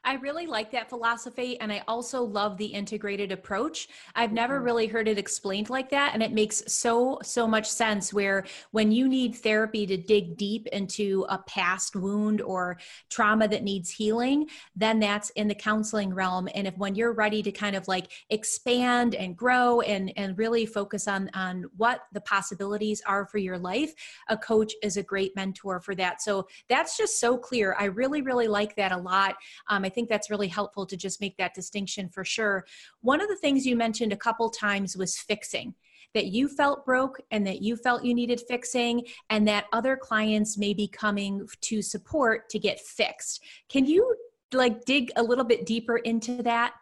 I 0.07 0.13
really 0.13 0.47
like 0.47 0.71
that 0.71 0.87
philosophy. 0.87 1.59
And 1.59 1.69
I 1.69 1.83
also 1.85 2.23
love 2.23 2.55
the 2.55 2.65
integrated 2.65 3.33
approach. 3.33 3.89
I've 4.15 4.31
never 4.31 4.55
mm-hmm. 4.55 4.63
really 4.63 4.87
heard 4.87 5.09
it 5.09 5.17
explained 5.17 5.69
like 5.69 5.89
that. 5.89 6.11
And 6.13 6.23
it 6.23 6.31
makes 6.31 6.63
so, 6.65 7.19
so 7.23 7.45
much 7.45 7.69
sense 7.69 8.13
where 8.13 8.45
when 8.71 8.89
you 8.89 9.09
need 9.09 9.35
therapy 9.35 9.85
to 9.85 9.97
dig 9.97 10.37
deep 10.37 10.65
into 10.67 11.25
a 11.27 11.39
past 11.39 11.97
wound 11.97 12.39
or 12.39 12.77
trauma 13.09 13.49
that 13.49 13.63
needs 13.63 13.89
healing, 13.89 14.47
then 14.77 15.01
that's 15.01 15.29
in 15.31 15.49
the 15.49 15.55
counseling 15.55 16.13
realm. 16.13 16.47
And 16.55 16.67
if 16.67 16.77
when 16.77 16.95
you're 16.95 17.11
ready 17.11 17.43
to 17.43 17.51
kind 17.51 17.75
of 17.75 17.85
like 17.89 18.09
expand 18.29 19.13
and 19.13 19.35
grow 19.35 19.81
and, 19.81 20.13
and 20.15 20.37
really 20.37 20.65
focus 20.65 21.09
on, 21.09 21.29
on 21.33 21.65
what 21.75 22.03
the 22.13 22.21
possibilities 22.21 23.01
are 23.05 23.25
for 23.25 23.39
your 23.39 23.59
life, 23.59 23.93
a 24.29 24.37
coach 24.37 24.71
is 24.81 24.95
a 24.95 25.03
great 25.03 25.35
mentor 25.35 25.81
for 25.81 25.95
that. 25.95 26.21
So 26.21 26.47
that's 26.69 26.95
just 26.95 27.19
so 27.19 27.37
clear. 27.37 27.75
I 27.77 27.85
really, 27.85 28.21
really 28.21 28.47
like 28.47 28.73
that 28.77 28.93
a 28.93 28.97
lot. 28.97 29.35
Um, 29.67 29.83
I 29.83 29.89
think 29.97 30.09
that's 30.09 30.29
really 30.29 30.47
helpful 30.47 30.85
to 30.85 30.95
just 30.95 31.19
make 31.19 31.35
that 31.37 31.55
distinction 31.55 32.07
for 32.07 32.23
sure. 32.23 32.67
One 33.01 33.19
of 33.19 33.29
the 33.29 33.35
things 33.35 33.65
you 33.65 33.75
mentioned 33.75 34.13
a 34.13 34.17
couple 34.17 34.47
times 34.51 34.95
was 34.95 35.17
fixing 35.17 35.73
that 36.13 36.27
you 36.27 36.47
felt 36.47 36.85
broke 36.85 37.19
and 37.31 37.45
that 37.47 37.63
you 37.63 37.75
felt 37.75 38.05
you 38.05 38.13
needed 38.13 38.39
fixing 38.47 39.03
and 39.31 39.47
that 39.47 39.65
other 39.73 39.97
clients 39.97 40.55
may 40.55 40.71
be 40.71 40.87
coming 40.87 41.47
to 41.61 41.81
support 41.81 42.47
to 42.49 42.59
get 42.59 42.79
fixed. 42.79 43.43
Can 43.69 43.87
you 43.87 44.15
like 44.53 44.85
dig 44.85 45.11
a 45.15 45.23
little 45.23 45.43
bit 45.43 45.65
deeper 45.65 45.97
into 45.97 46.43
that? 46.43 46.75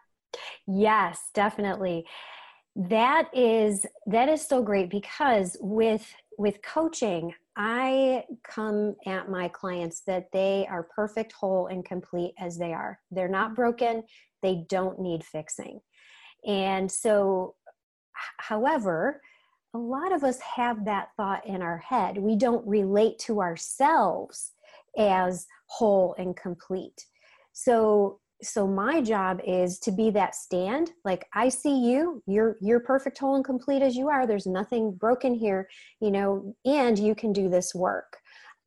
Yes, 0.68 1.30
definitely. 1.34 2.06
That 2.76 3.30
is 3.34 3.86
that 4.08 4.28
is 4.28 4.46
so 4.46 4.62
great 4.62 4.90
because 4.90 5.56
with 5.62 6.06
with 6.38 6.62
coaching, 6.62 7.34
I 7.58 8.24
come 8.44 8.96
at 9.06 9.30
my 9.30 9.48
clients 9.48 10.02
that 10.08 10.28
they 10.34 10.68
are 10.70 10.90
perfect, 10.96 11.32
whole, 11.32 11.68
and 11.68 11.86
complete 11.86 12.34
as 12.38 12.58
they 12.58 12.74
are. 12.74 13.00
They're 13.12 13.28
not 13.30 13.56
broken, 13.56 14.04
they 14.42 14.66
don't 14.70 15.00
need 15.00 15.24
fixing. 15.24 15.80
And 16.46 16.92
so, 16.92 17.56
however, 18.38 19.22
a 19.74 19.78
lot 19.78 20.14
of 20.14 20.24
us 20.24 20.40
have 20.40 20.86
that 20.86 21.10
thought 21.18 21.46
in 21.46 21.62
our 21.62 21.78
head. 21.80 22.18
We 22.18 22.36
don't 22.36 22.66
relate 22.68 23.20
to 23.20 23.42
ourselves 23.42 24.52
as 24.98 25.48
whole 25.68 26.16
and 26.18 26.36
complete. 26.36 27.06
So, 27.54 28.20
so 28.46 28.68
my 28.68 29.02
job 29.02 29.40
is 29.46 29.80
to 29.80 29.92
be 29.92 30.10
that 30.12 30.36
stand. 30.36 30.92
Like 31.04 31.26
i 31.34 31.50
see 31.50 31.90
you 31.90 32.22
you're 32.26 32.58
you're 32.62 32.80
perfect 32.80 33.18
whole 33.18 33.36
and 33.36 33.46
complete 33.46 33.82
as 33.82 33.96
you 33.96 34.10
are. 34.10 34.28
There's 34.28 34.48
nothing 34.48 34.92
broken 34.94 35.34
here 35.34 35.68
you 36.02 36.12
know 36.12 36.56
and 36.66 36.98
you 36.98 37.16
can 37.16 37.34
do 37.34 37.50
this 37.50 37.74
work. 37.74 38.18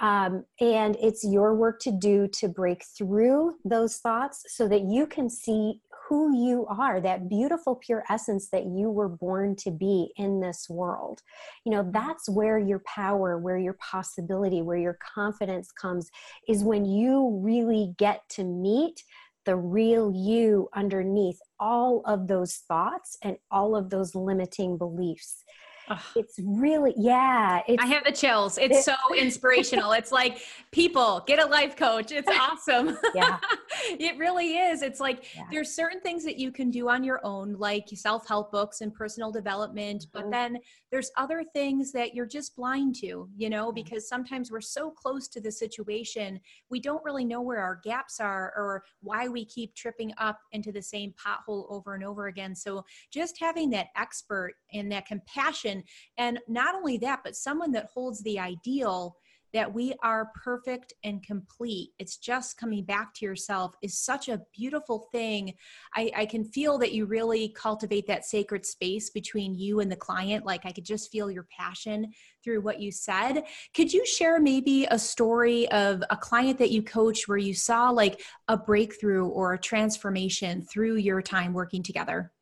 Um, 0.01 0.45
and 0.61 0.97
it's 1.01 1.25
your 1.25 1.57
work 1.57 1.81
to 1.81 1.91
do 1.91 2.29
to 2.35 2.49
break 2.49 2.85
through 2.97 3.57
those 3.65 3.97
thoughts 3.97 4.45
so 4.47 4.69
that 4.69 4.83
you 4.83 5.07
can 5.07 5.29
see 5.29 5.81
who 6.09 6.35
you 6.35 6.67
are, 6.67 7.01
that 7.01 7.29
beautiful, 7.29 7.75
pure 7.75 8.03
essence 8.09 8.49
that 8.51 8.65
you 8.65 8.91
were 8.91 9.09
born 9.09 9.55
to 9.57 9.71
be 9.71 10.11
in 10.17 10.41
this 10.41 10.67
world. 10.71 11.21
You 11.65 11.73
know, 11.73 11.91
that's 11.93 12.29
where 12.31 12.59
your 12.59 12.83
power, 12.87 13.37
where 13.39 13.59
your 13.59 13.75
possibility, 13.75 14.63
where 14.63 14.79
your 14.79 14.99
confidence 15.15 15.71
comes, 15.71 16.11
is 16.49 16.65
when 16.65 16.87
you 16.87 17.39
really 17.43 17.95
get 17.99 18.27
to 18.31 18.45
meet 18.45 19.03
the 19.49 19.57
real 19.57 20.13
you 20.15 20.69
underneath 20.75 21.41
all 21.59 22.03
of 22.05 22.29
those 22.29 22.57
thoughts 22.69 23.17
and 23.23 23.39
all 23.51 23.75
of 23.75 23.89
those 23.89 24.15
limiting 24.15 24.77
beliefs. 24.77 25.43
Ugh. 25.91 26.01
It's 26.17 26.39
really, 26.43 26.95
yeah. 26.97 27.63
It's, 27.67 27.83
I 27.83 27.87
have 27.87 28.05
the 28.05 28.13
chills. 28.13 28.59
It's 28.59 28.85
so 28.85 28.95
inspirational. 29.17 29.93
It's 29.93 30.13
like, 30.13 30.41
people, 30.73 31.23
get 31.27 31.43
a 31.43 31.47
life 31.47 31.77
coach. 31.77 32.13
It's 32.13 32.29
awesome. 32.41 32.99
Yeah. 33.15 33.39
it 33.85 34.17
really 34.19 34.57
is. 34.57 34.83
It's 34.83 35.01
like 35.01 35.35
yeah. 35.35 35.45
there's 35.51 35.75
certain 35.75 36.01
things 36.01 36.25
that 36.25 36.39
you 36.39 36.51
can 36.51 36.71
do 36.71 36.89
on 36.89 37.05
your 37.05 37.21
own, 37.25 37.55
like 37.59 37.87
self 37.95 38.27
help 38.29 38.53
books 38.53 38.81
and 38.81 38.93
personal 38.95 39.31
development. 39.31 40.03
Mm-hmm. 40.03 40.19
But 40.19 40.31
then 40.31 40.59
there's 40.91 41.11
other 41.17 41.45
things 41.45 41.93
that 41.93 42.15
you're 42.15 42.27
just 42.27 42.57
blind 42.57 42.95
to, 42.97 43.29
you 43.37 43.51
know, 43.51 43.71
because 43.73 44.09
sometimes 44.09 44.51
we're 44.51 44.61
so 44.61 44.91
close 44.91 45.29
to 45.29 45.41
the 45.41 45.53
situation, 45.53 46.41
we 46.71 46.81
don't 46.81 47.05
really 47.05 47.25
know 47.25 47.43
where 47.43 47.61
our 47.61 47.81
gaps 47.85 48.21
are 48.21 48.53
or 48.57 48.85
why 49.03 49.29
we 49.29 49.45
keep 49.45 49.75
tripping 49.75 50.13
up 50.19 50.39
into 50.53 50.73
the 50.73 50.83
same 50.83 51.13
pothole 51.15 51.67
over 51.71 51.95
and 51.95 52.05
over 52.05 52.29
again. 52.29 52.55
So 52.55 52.85
just 53.11 53.39
having 53.39 53.71
that 53.71 53.89
expert 53.97 54.55
and 54.73 54.91
that 54.93 55.07
compassion, 55.07 55.78
and 56.17 56.39
not 56.49 56.75
only 56.75 56.99
that, 56.99 57.21
but 57.25 57.37
someone 57.37 57.73
that 57.73 57.91
holds 57.93 58.23
the 58.23 58.39
ideal 58.39 59.17
that 59.53 59.73
we 59.73 59.95
are 60.03 60.31
perfect 60.35 60.93
and 61.05 61.23
complete. 61.23 61.91
It's 61.99 62.19
just 62.19 62.59
coming 62.59 62.85
back 62.85 63.15
to 63.15 63.25
yourself 63.25 63.75
is 63.83 63.99
such 63.99 64.29
a 64.29 64.43
beautiful 64.55 65.09
thing. 65.11 65.55
I, 65.95 66.11
I, 66.15 66.27
can 66.27 66.45
feel 66.45 66.77
that 66.79 66.93
you 66.93 67.07
really 67.07 67.49
cultivate 67.51 68.07
that 68.09 68.27
sacred 68.27 68.67
space 68.67 69.09
between 69.09 69.55
you 69.55 69.81
and 69.81 69.91
the 69.91 69.97
client. 69.97 70.45
Like 70.45 70.67
I 70.67 70.73
could 70.73 70.85
just 70.85 71.11
feel 71.11 71.31
your 71.31 71.47
passion 71.57 72.13
through 72.45 72.61
what 72.61 72.81
you 72.81 72.93
said. 72.93 73.45
Could 73.75 73.93
you 73.93 74.05
share 74.05 74.39
maybe 74.39 74.87
a 74.91 74.99
story 74.99 75.71
of 75.71 76.03
a 76.11 76.17
client 76.17 76.59
that 76.59 76.71
you 76.71 76.83
coached 76.83 77.27
where 77.27 77.39
you 77.39 77.55
saw 77.55 77.91
like 77.91 78.21
a 78.49 78.57
breakthrough 78.57 79.27
or 79.27 79.55
a 79.55 79.59
transformation 79.59 80.63
through 80.63 80.97
your 80.97 81.23
time 81.23 81.55
working 81.55 81.83
together? 81.83 82.33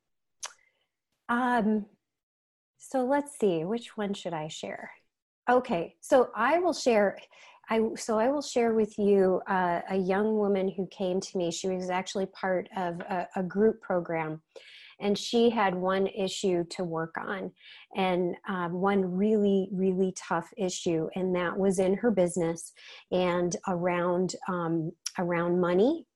Um, 1.29 1.87
so 2.91 3.05
let's 3.05 3.39
see, 3.39 3.65
which 3.65 3.97
one 3.97 4.15
should 4.15 4.33
I 4.33 4.49
share? 4.49 4.91
Okay, 5.49 5.95
so 6.01 6.31
I 6.35 6.59
will 6.59 6.73
share. 6.73 7.19
I 7.69 7.81
so 7.97 8.19
I 8.19 8.29
will 8.29 8.43
share 8.43 8.75
with 8.75 8.97
you 8.99 9.41
uh, 9.49 9.81
a 9.91 9.97
young 9.97 10.37
woman 10.37 10.69
who 10.69 10.87
came 10.89 11.21
to 11.21 11.39
me. 11.39 11.51
She 11.51 11.69
was 11.69 11.91
actually 11.91 12.27
part 12.27 12.69
of 12.77 13.01
a, 13.01 13.29
a, 13.37 13.43
group 13.43 13.81
program, 13.81 14.41
and 15.01 15.19
she 15.19 15.51
had 15.51 15.75
one 15.75 16.07
issue 16.09 16.65
to 16.71 16.85
work 16.85 17.15
on, 17.19 17.53
and 17.97 18.37
um, 18.49 18.73
one 18.73 19.05
really 19.05 19.69
really 19.73 20.13
tough 20.17 20.49
issue, 20.57 21.09
and 21.15 21.35
that 21.35 21.57
was 21.57 21.79
in 21.79 21.95
her 21.95 22.11
business 22.11 22.73
and 23.11 23.57
around 23.69 24.35
um, 24.49 24.93
around 25.19 25.61
money 25.61 26.07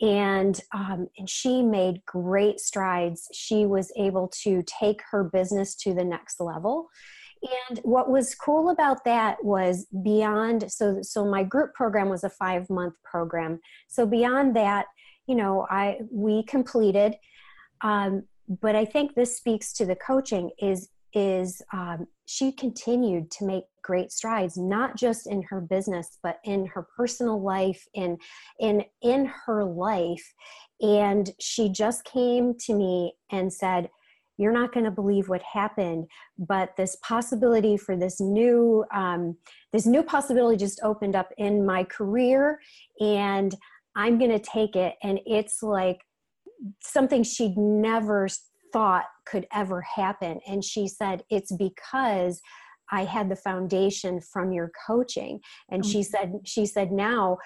and 0.00 0.60
um, 0.74 1.08
and 1.18 1.28
she 1.28 1.62
made 1.62 2.04
great 2.06 2.60
strides. 2.60 3.28
She 3.32 3.66
was 3.66 3.92
able 3.96 4.30
to 4.42 4.62
take 4.66 5.02
her 5.10 5.24
business 5.24 5.74
to 5.76 5.94
the 5.94 6.04
next 6.04 6.40
level, 6.40 6.88
and 7.68 7.78
what 7.82 8.10
was 8.10 8.34
cool 8.34 8.70
about 8.70 9.04
that 9.04 9.42
was 9.44 9.86
beyond 10.02 10.70
so 10.70 10.98
so 11.02 11.24
my 11.24 11.42
group 11.42 11.74
program 11.74 12.08
was 12.08 12.24
a 12.24 12.30
5 12.30 12.70
month 12.70 12.94
program 13.04 13.60
so 13.88 14.06
beyond 14.06 14.54
that 14.56 14.86
you 15.26 15.34
know 15.34 15.66
i 15.70 15.98
we 16.10 16.44
completed 16.44 17.16
um, 17.82 18.22
but 18.60 18.76
i 18.76 18.84
think 18.84 19.14
this 19.14 19.36
speaks 19.36 19.72
to 19.72 19.84
the 19.84 19.96
coaching 19.96 20.50
is 20.58 20.88
is 21.14 21.60
um, 21.72 22.06
she 22.26 22.52
continued 22.52 23.30
to 23.30 23.44
make 23.44 23.64
great 23.82 24.12
strides 24.12 24.56
not 24.56 24.96
just 24.96 25.26
in 25.26 25.42
her 25.42 25.60
business 25.60 26.18
but 26.22 26.38
in 26.44 26.66
her 26.66 26.86
personal 26.96 27.42
life 27.42 27.86
in 27.94 28.16
in 28.60 28.84
in 29.02 29.30
her 29.46 29.64
life. 29.64 30.34
And 30.80 31.30
she 31.40 31.68
just 31.68 32.04
came 32.04 32.54
to 32.66 32.74
me 32.74 33.14
and 33.30 33.52
said 33.52 33.88
you're 34.38 34.52
not 34.52 34.72
going 34.72 34.84
to 34.84 34.90
believe 34.90 35.28
what 35.28 35.42
happened 35.42 36.06
but 36.38 36.74
this 36.76 36.96
possibility 36.96 37.76
for 37.76 37.96
this 37.96 38.20
new 38.20 38.84
um, 38.94 39.36
this 39.72 39.86
new 39.86 40.02
possibility 40.02 40.56
just 40.56 40.80
opened 40.82 41.14
up 41.14 41.30
in 41.38 41.64
my 41.66 41.84
career 41.84 42.58
and 43.00 43.54
i'm 43.94 44.18
going 44.18 44.30
to 44.30 44.38
take 44.38 44.76
it. 44.76 44.94
And 45.02 45.20
it's 45.26 45.62
like 45.62 46.00
something 46.80 47.22
she'd 47.22 47.56
never 47.56 48.28
thought 48.72 49.04
could 49.26 49.46
ever 49.52 49.82
happen. 49.82 50.40
And 50.46 50.64
she 50.64 50.88
said 50.88 51.24
it's 51.30 51.52
because 51.52 52.40
I 52.92 53.04
had 53.04 53.28
the 53.28 53.36
foundation 53.36 54.20
from 54.20 54.52
your 54.52 54.70
coaching. 54.86 55.40
And 55.70 55.84
she 55.84 56.00
mm-hmm. 56.00 56.10
said, 56.10 56.32
she 56.44 56.66
said, 56.66 56.92
now 56.92 57.38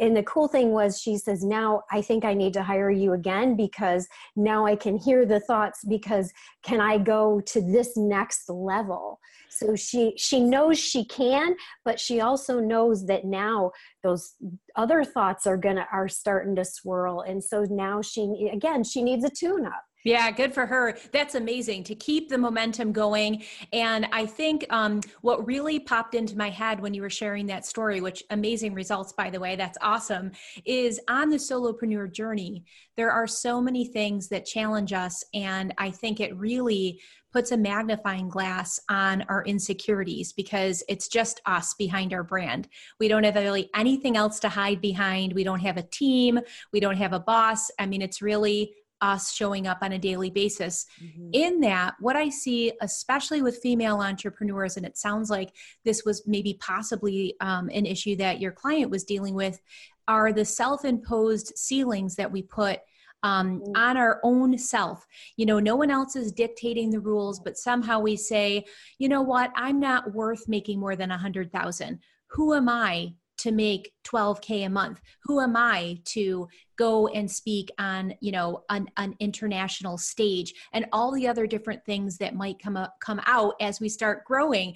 and 0.00 0.16
the 0.16 0.22
cool 0.24 0.48
thing 0.48 0.70
was 0.70 1.00
she 1.00 1.16
says 1.16 1.42
now 1.42 1.82
i 1.90 2.00
think 2.00 2.24
i 2.24 2.34
need 2.34 2.52
to 2.52 2.62
hire 2.62 2.90
you 2.90 3.12
again 3.12 3.56
because 3.56 4.06
now 4.36 4.66
i 4.66 4.76
can 4.76 4.96
hear 4.96 5.24
the 5.24 5.40
thoughts 5.40 5.84
because 5.88 6.32
can 6.62 6.80
i 6.80 6.98
go 6.98 7.40
to 7.40 7.60
this 7.60 7.96
next 7.96 8.48
level 8.48 9.18
so 9.48 9.74
she 9.74 10.12
she 10.16 10.40
knows 10.40 10.78
she 10.78 11.04
can 11.04 11.56
but 11.84 11.98
she 11.98 12.20
also 12.20 12.60
knows 12.60 13.06
that 13.06 13.24
now 13.24 13.70
those 14.02 14.34
other 14.76 15.04
thoughts 15.04 15.46
are 15.46 15.56
gonna 15.56 15.86
are 15.92 16.08
starting 16.08 16.54
to 16.54 16.64
swirl 16.64 17.22
and 17.22 17.42
so 17.42 17.64
now 17.70 18.02
she 18.02 18.50
again 18.52 18.84
she 18.84 19.02
needs 19.02 19.24
a 19.24 19.30
tune 19.30 19.64
up 19.64 19.84
yeah, 20.08 20.30
good 20.30 20.54
for 20.54 20.64
her. 20.64 20.96
That's 21.12 21.34
amazing 21.34 21.84
to 21.84 21.94
keep 21.94 22.28
the 22.28 22.38
momentum 22.38 22.92
going. 22.92 23.44
And 23.72 24.06
I 24.10 24.24
think 24.24 24.64
um, 24.70 25.00
what 25.20 25.46
really 25.46 25.78
popped 25.78 26.14
into 26.14 26.36
my 26.36 26.48
head 26.48 26.80
when 26.80 26.94
you 26.94 27.02
were 27.02 27.10
sharing 27.10 27.46
that 27.46 27.66
story, 27.66 28.00
which 28.00 28.22
amazing 28.30 28.72
results, 28.72 29.12
by 29.12 29.28
the 29.28 29.38
way, 29.38 29.54
that's 29.54 29.78
awesome, 29.82 30.32
is 30.64 30.98
on 31.08 31.28
the 31.28 31.36
solopreneur 31.36 32.10
journey, 32.10 32.64
there 32.96 33.10
are 33.10 33.26
so 33.26 33.60
many 33.60 33.86
things 33.86 34.28
that 34.28 34.46
challenge 34.46 34.92
us. 34.92 35.22
And 35.34 35.74
I 35.76 35.90
think 35.90 36.20
it 36.20 36.34
really 36.36 37.00
puts 37.32 37.52
a 37.52 37.56
magnifying 37.56 38.28
glass 38.28 38.80
on 38.88 39.22
our 39.28 39.44
insecurities 39.44 40.32
because 40.32 40.82
it's 40.88 41.08
just 41.08 41.40
us 41.44 41.74
behind 41.74 42.14
our 42.14 42.24
brand. 42.24 42.68
We 42.98 43.08
don't 43.08 43.24
have 43.24 43.34
really 43.34 43.68
anything 43.74 44.16
else 44.16 44.40
to 44.40 44.48
hide 44.48 44.80
behind. 44.80 45.34
We 45.34 45.44
don't 45.44 45.60
have 45.60 45.76
a 45.76 45.82
team. 45.82 46.40
We 46.72 46.80
don't 46.80 46.96
have 46.96 47.12
a 47.12 47.20
boss. 47.20 47.70
I 47.78 47.86
mean, 47.86 48.00
it's 48.00 48.22
really 48.22 48.72
us 49.00 49.32
showing 49.32 49.66
up 49.66 49.78
on 49.82 49.92
a 49.92 49.98
daily 49.98 50.30
basis. 50.30 50.86
Mm-hmm. 51.02 51.30
In 51.32 51.60
that, 51.60 51.94
what 52.00 52.16
I 52.16 52.28
see, 52.28 52.72
especially 52.80 53.42
with 53.42 53.58
female 53.58 54.00
entrepreneurs, 54.00 54.76
and 54.76 54.86
it 54.86 54.96
sounds 54.96 55.30
like 55.30 55.52
this 55.84 56.04
was 56.04 56.26
maybe 56.26 56.54
possibly 56.60 57.34
um, 57.40 57.68
an 57.72 57.86
issue 57.86 58.16
that 58.16 58.40
your 58.40 58.52
client 58.52 58.90
was 58.90 59.04
dealing 59.04 59.34
with, 59.34 59.60
are 60.06 60.32
the 60.32 60.44
self 60.44 60.84
imposed 60.84 61.52
ceilings 61.56 62.16
that 62.16 62.30
we 62.30 62.42
put. 62.42 62.80
Um, 63.24 63.58
mm-hmm. 63.58 63.72
on 63.74 63.96
our 63.96 64.20
own 64.22 64.56
self. 64.56 65.04
You 65.36 65.44
know, 65.44 65.58
no 65.58 65.74
one 65.74 65.90
else 65.90 66.14
is 66.14 66.30
dictating 66.30 66.88
the 66.88 67.00
rules, 67.00 67.40
but 67.40 67.58
somehow 67.58 67.98
we 67.98 68.14
say, 68.14 68.64
you 69.00 69.08
know 69.08 69.22
what, 69.22 69.50
I'm 69.56 69.80
not 69.80 70.14
worth 70.14 70.46
making 70.46 70.78
more 70.78 70.94
than 70.94 71.10
a 71.10 71.18
hundred 71.18 71.50
thousand. 71.50 71.98
Who 72.28 72.54
am 72.54 72.68
I 72.68 73.14
to 73.38 73.52
make 73.52 73.92
12k 74.04 74.66
a 74.66 74.68
month. 74.68 75.00
Who 75.24 75.40
am 75.40 75.56
i 75.56 75.98
to 76.06 76.48
go 76.76 77.08
and 77.08 77.30
speak 77.30 77.70
on 77.78 78.14
you 78.20 78.32
know 78.32 78.64
an, 78.70 78.88
an 78.96 79.14
international 79.20 79.98
stage 79.98 80.52
and 80.72 80.86
all 80.92 81.12
the 81.12 81.26
other 81.26 81.46
different 81.46 81.84
things 81.84 82.18
that 82.18 82.34
might 82.34 82.58
come 82.58 82.76
up 82.76 82.94
come 83.00 83.20
out 83.26 83.54
as 83.60 83.80
we 83.80 83.88
start 83.88 84.24
growing? 84.24 84.74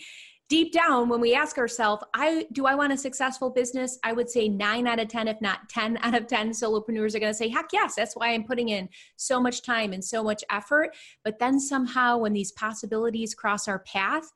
Deep 0.48 0.70
down 0.70 1.08
when 1.08 1.20
we 1.20 1.34
ask 1.34 1.56
ourselves 1.56 2.04
i 2.12 2.46
do 2.52 2.66
i 2.66 2.74
want 2.74 2.92
a 2.92 2.96
successful 2.96 3.48
business? 3.48 3.98
I 4.04 4.12
would 4.12 4.28
say 4.28 4.48
9 4.48 4.86
out 4.86 5.00
of 5.00 5.08
10 5.08 5.28
if 5.28 5.40
not 5.40 5.68
10 5.70 5.98
out 6.02 6.14
of 6.14 6.26
10 6.26 6.50
solopreneurs 6.50 7.14
are 7.14 7.20
going 7.20 7.32
to 7.32 7.34
say 7.34 7.48
heck 7.48 7.68
yes 7.72 7.94
that's 7.94 8.14
why 8.14 8.28
i'm 8.28 8.44
putting 8.44 8.68
in 8.68 8.88
so 9.16 9.40
much 9.40 9.62
time 9.62 9.92
and 9.92 10.04
so 10.04 10.22
much 10.22 10.44
effort. 10.50 10.94
But 11.24 11.38
then 11.38 11.58
somehow 11.58 12.18
when 12.18 12.34
these 12.34 12.52
possibilities 12.52 13.34
cross 13.34 13.66
our 13.66 13.78
path 13.80 14.30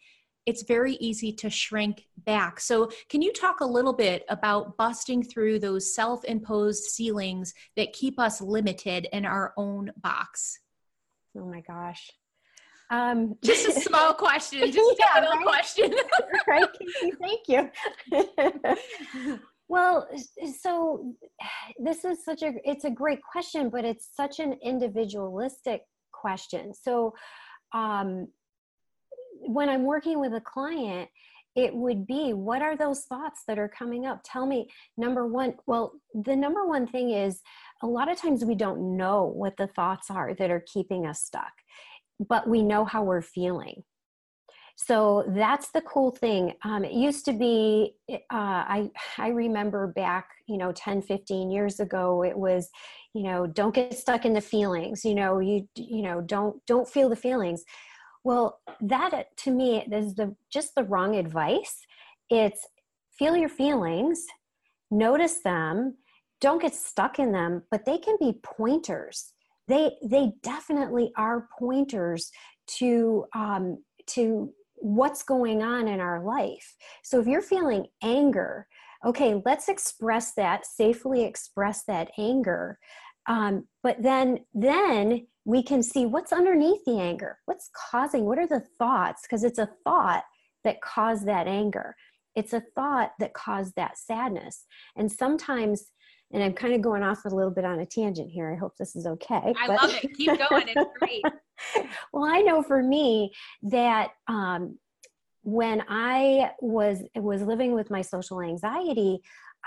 it's 0.46 0.62
very 0.62 0.94
easy 0.94 1.32
to 1.32 1.50
shrink 1.50 2.06
back. 2.24 2.60
So, 2.60 2.90
can 3.08 3.20
you 3.20 3.32
talk 3.32 3.60
a 3.60 3.66
little 3.66 3.92
bit 3.92 4.24
about 4.28 4.76
busting 4.76 5.24
through 5.24 5.58
those 5.58 5.94
self 5.94 6.24
imposed 6.24 6.84
ceilings 6.84 7.52
that 7.76 7.92
keep 7.92 8.18
us 8.18 8.40
limited 8.40 9.08
in 9.12 9.26
our 9.26 9.52
own 9.56 9.92
box? 10.00 10.60
Oh 11.36 11.44
my 11.44 11.60
gosh. 11.60 12.10
Um, 12.90 13.36
just 13.44 13.68
a 13.68 13.80
small 13.80 14.14
question, 14.14 14.60
just 14.72 14.98
yeah, 14.98 15.18
a 15.18 15.20
little 15.20 15.36
right? 15.36 15.44
question. 15.44 15.92
right, 16.46 16.68
thank 17.20 17.48
you. 17.48 17.70
well, 19.68 20.08
so 20.60 21.12
this 21.78 22.04
is 22.04 22.24
such 22.24 22.42
a 22.42 22.52
it's 22.64 22.84
a 22.84 22.90
great 22.90 23.20
question, 23.22 23.68
but 23.68 23.84
it's 23.84 24.08
such 24.14 24.38
an 24.38 24.54
individualistic 24.62 25.82
question. 26.12 26.72
So, 26.72 27.14
um, 27.72 28.28
when 29.40 29.68
I'm 29.68 29.84
working 29.84 30.20
with 30.20 30.34
a 30.34 30.40
client 30.40 31.08
it 31.56 31.74
would 31.74 32.06
be 32.06 32.34
what 32.34 32.60
are 32.60 32.76
those 32.76 33.04
thoughts 33.04 33.42
that 33.48 33.58
are 33.58 33.68
coming 33.68 34.04
up? 34.06 34.20
Tell 34.22 34.46
me, 34.46 34.68
number 34.98 35.26
one, 35.26 35.54
well, 35.66 35.94
the 36.14 36.36
number 36.36 36.66
one 36.66 36.86
thing 36.86 37.10
is 37.10 37.40
a 37.82 37.86
lot 37.86 38.10
of 38.10 38.20
times 38.20 38.44
we 38.44 38.54
don't 38.54 38.96
know 38.96 39.24
what 39.24 39.56
the 39.56 39.66
thoughts 39.66 40.10
are 40.10 40.34
that 40.34 40.50
are 40.50 40.62
keeping 40.70 41.06
us 41.06 41.22
stuck, 41.22 41.52
but 42.28 42.46
we 42.46 42.62
know 42.62 42.84
how 42.84 43.02
we're 43.02 43.22
feeling. 43.22 43.82
So 44.78 45.24
that's 45.28 45.70
the 45.70 45.80
cool 45.80 46.10
thing. 46.10 46.52
Um, 46.62 46.84
it 46.84 46.92
used 46.92 47.24
to 47.24 47.32
be, 47.32 47.94
uh, 48.10 48.18
I, 48.30 48.90
I 49.16 49.28
remember 49.28 49.86
back, 49.86 50.28
you 50.46 50.58
know, 50.58 50.72
10, 50.72 51.00
15 51.00 51.50
years 51.50 51.80
ago, 51.80 52.22
it 52.22 52.36
was, 52.36 52.68
you 53.14 53.22
know, 53.22 53.46
don't 53.46 53.74
get 53.74 53.94
stuck 53.94 54.26
in 54.26 54.34
the 54.34 54.42
feelings, 54.42 55.02
you 55.06 55.14
know, 55.14 55.38
you, 55.38 55.66
you 55.76 56.02
know, 56.02 56.20
don't, 56.20 56.64
don't 56.66 56.86
feel 56.86 57.08
the 57.08 57.16
feelings 57.16 57.64
well, 58.26 58.58
that 58.80 59.14
uh, 59.14 59.22
to 59.36 59.52
me 59.52 59.84
is 59.92 60.16
the 60.16 60.34
just 60.52 60.74
the 60.74 60.82
wrong 60.82 61.14
advice. 61.14 61.86
It's 62.28 62.66
feel 63.16 63.36
your 63.36 63.48
feelings, 63.48 64.26
notice 64.90 65.42
them, 65.44 65.98
don't 66.40 66.60
get 66.60 66.74
stuck 66.74 67.20
in 67.20 67.30
them, 67.30 67.62
but 67.70 67.84
they 67.84 67.98
can 67.98 68.16
be 68.18 68.40
pointers. 68.42 69.32
They 69.68 69.92
they 70.04 70.32
definitely 70.42 71.12
are 71.16 71.46
pointers 71.56 72.32
to 72.78 73.26
um, 73.32 73.84
to 74.08 74.52
what's 74.74 75.22
going 75.22 75.62
on 75.62 75.86
in 75.86 76.00
our 76.00 76.24
life. 76.24 76.74
So 77.04 77.20
if 77.20 77.28
you're 77.28 77.40
feeling 77.40 77.86
anger, 78.02 78.66
okay, 79.04 79.40
let's 79.44 79.68
express 79.68 80.34
that 80.34 80.66
safely. 80.66 81.22
Express 81.22 81.84
that 81.84 82.10
anger, 82.18 82.80
um, 83.28 83.68
but 83.84 84.02
then 84.02 84.40
then 84.52 85.28
we 85.46 85.62
can 85.62 85.82
see 85.82 86.04
what's 86.04 86.32
underneath 86.32 86.84
the 86.84 86.98
anger 87.00 87.38
what's 87.46 87.70
causing 87.90 88.24
what 88.24 88.38
are 88.38 88.48
the 88.48 88.64
thoughts 88.78 89.22
because 89.22 89.44
it's 89.44 89.58
a 89.58 89.70
thought 89.84 90.24
that 90.66 90.80
caused 90.80 91.26
that 91.26 91.46
anger. 91.46 91.94
It's 92.34 92.52
a 92.52 92.62
thought 92.74 93.12
that 93.20 93.32
caused 93.32 93.76
that 93.76 93.96
sadness. 93.96 94.66
And 94.96 95.10
sometimes 95.10 95.86
and 96.32 96.42
i'm 96.42 96.54
kind 96.54 96.74
of 96.74 96.82
going 96.82 97.04
off 97.04 97.24
a 97.24 97.28
little 97.28 97.52
bit 97.52 97.64
on 97.64 97.78
a 97.78 97.86
tangent 97.86 98.28
here 98.28 98.50
i 98.52 98.56
hope 98.56 98.72
this 98.76 98.96
is 98.96 99.06
okay 99.06 99.54
i 99.60 99.66
but, 99.68 99.80
love 99.80 99.94
it. 100.02 100.12
Keep 100.16 100.36
going 100.50 100.66
it's 100.66 100.90
great. 100.98 101.22
Well 102.12 102.24
i 102.24 102.40
know 102.40 102.64
for 102.64 102.82
me 102.82 103.30
that 103.62 104.08
um, 104.26 104.76
when 105.42 105.84
i 105.88 106.50
was 106.60 107.04
was 107.14 107.42
living 107.42 107.74
with 107.74 107.92
my 107.92 108.02
social 108.02 108.42
anxiety 108.42 109.20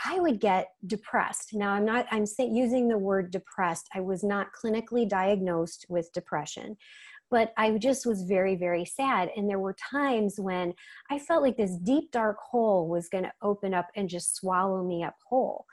I 0.06 0.20
would 0.20 0.40
get 0.40 0.70
depressed. 0.86 1.54
Now, 1.54 1.72
I'm 1.72 1.86
not, 1.86 2.06
I'm 2.12 2.26
using 2.38 2.88
the 2.88 2.98
word 2.98 3.32
depressed. 3.32 3.88
I 3.94 4.00
was 4.00 4.24
not 4.24 4.48
clinically 4.54 5.08
diagnosed 5.08 5.86
with 5.90 6.14
depression, 6.14 6.78
but 7.30 7.54
I 7.58 7.78
just 7.78 8.06
was 8.06 8.24
very, 8.24 8.56
very 8.56 8.86
sad. 8.86 9.30
And 9.36 9.50
there 9.50 9.60
were 9.60 9.76
times 9.92 10.40
when 10.40 10.74
I 11.10 11.20
felt 11.20 11.44
like 11.44 11.58
this 11.58 11.76
deep, 11.78 12.12
dark 12.12 12.38
hole 12.40 12.88
was 12.88 13.10
going 13.10 13.26
to 13.26 13.34
open 13.42 13.74
up 13.74 13.88
and 13.96 14.10
just 14.10 14.36
swallow 14.36 14.84
me 14.84 15.04
up 15.04 15.16
whole. 15.28 15.66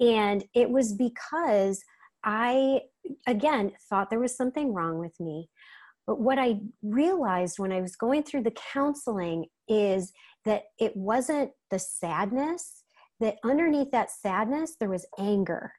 And 0.00 0.44
it 0.54 0.70
was 0.70 0.92
because 0.92 1.82
I, 2.22 2.82
again, 3.26 3.72
thought 3.88 4.08
there 4.08 4.20
was 4.20 4.36
something 4.36 4.72
wrong 4.72 4.98
with 4.98 5.18
me. 5.18 5.50
But 6.06 6.20
what 6.20 6.38
I 6.38 6.60
realized 6.82 7.58
when 7.58 7.72
I 7.72 7.80
was 7.80 7.96
going 7.96 8.22
through 8.22 8.42
the 8.42 8.56
counseling 8.72 9.46
is 9.68 10.12
that 10.44 10.64
it 10.78 10.94
wasn't 10.96 11.52
the 11.70 11.78
sadness 11.78 12.83
that 13.20 13.36
underneath 13.44 13.90
that 13.90 14.10
sadness 14.10 14.76
there 14.78 14.90
was 14.90 15.06
anger 15.18 15.72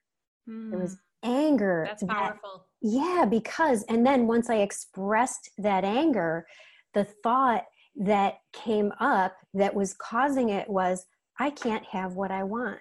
mm. 0.50 0.70
there 0.70 0.80
was 0.80 0.98
hmm. 1.24 1.32
anger 1.32 1.84
that's 1.88 2.04
powerful 2.04 2.66
yeah 2.82 3.26
because 3.30 3.84
and 3.84 4.06
then 4.06 4.28
once 4.28 4.50
i 4.50 4.58
expressed 4.58 5.50
that 5.58 5.84
anger 5.84 6.46
the 6.94 7.04
thought 7.24 7.64
that 7.96 8.36
came 8.54 8.92
up 9.00 9.36
that 9.54 9.74
was 9.74 9.94
causing 9.94 10.50
it 10.50 10.70
was 10.70 11.06
i 11.40 11.50
can't 11.50 11.86
have 11.86 12.14
what 12.14 12.32
i 12.32 12.44
want 12.44 12.80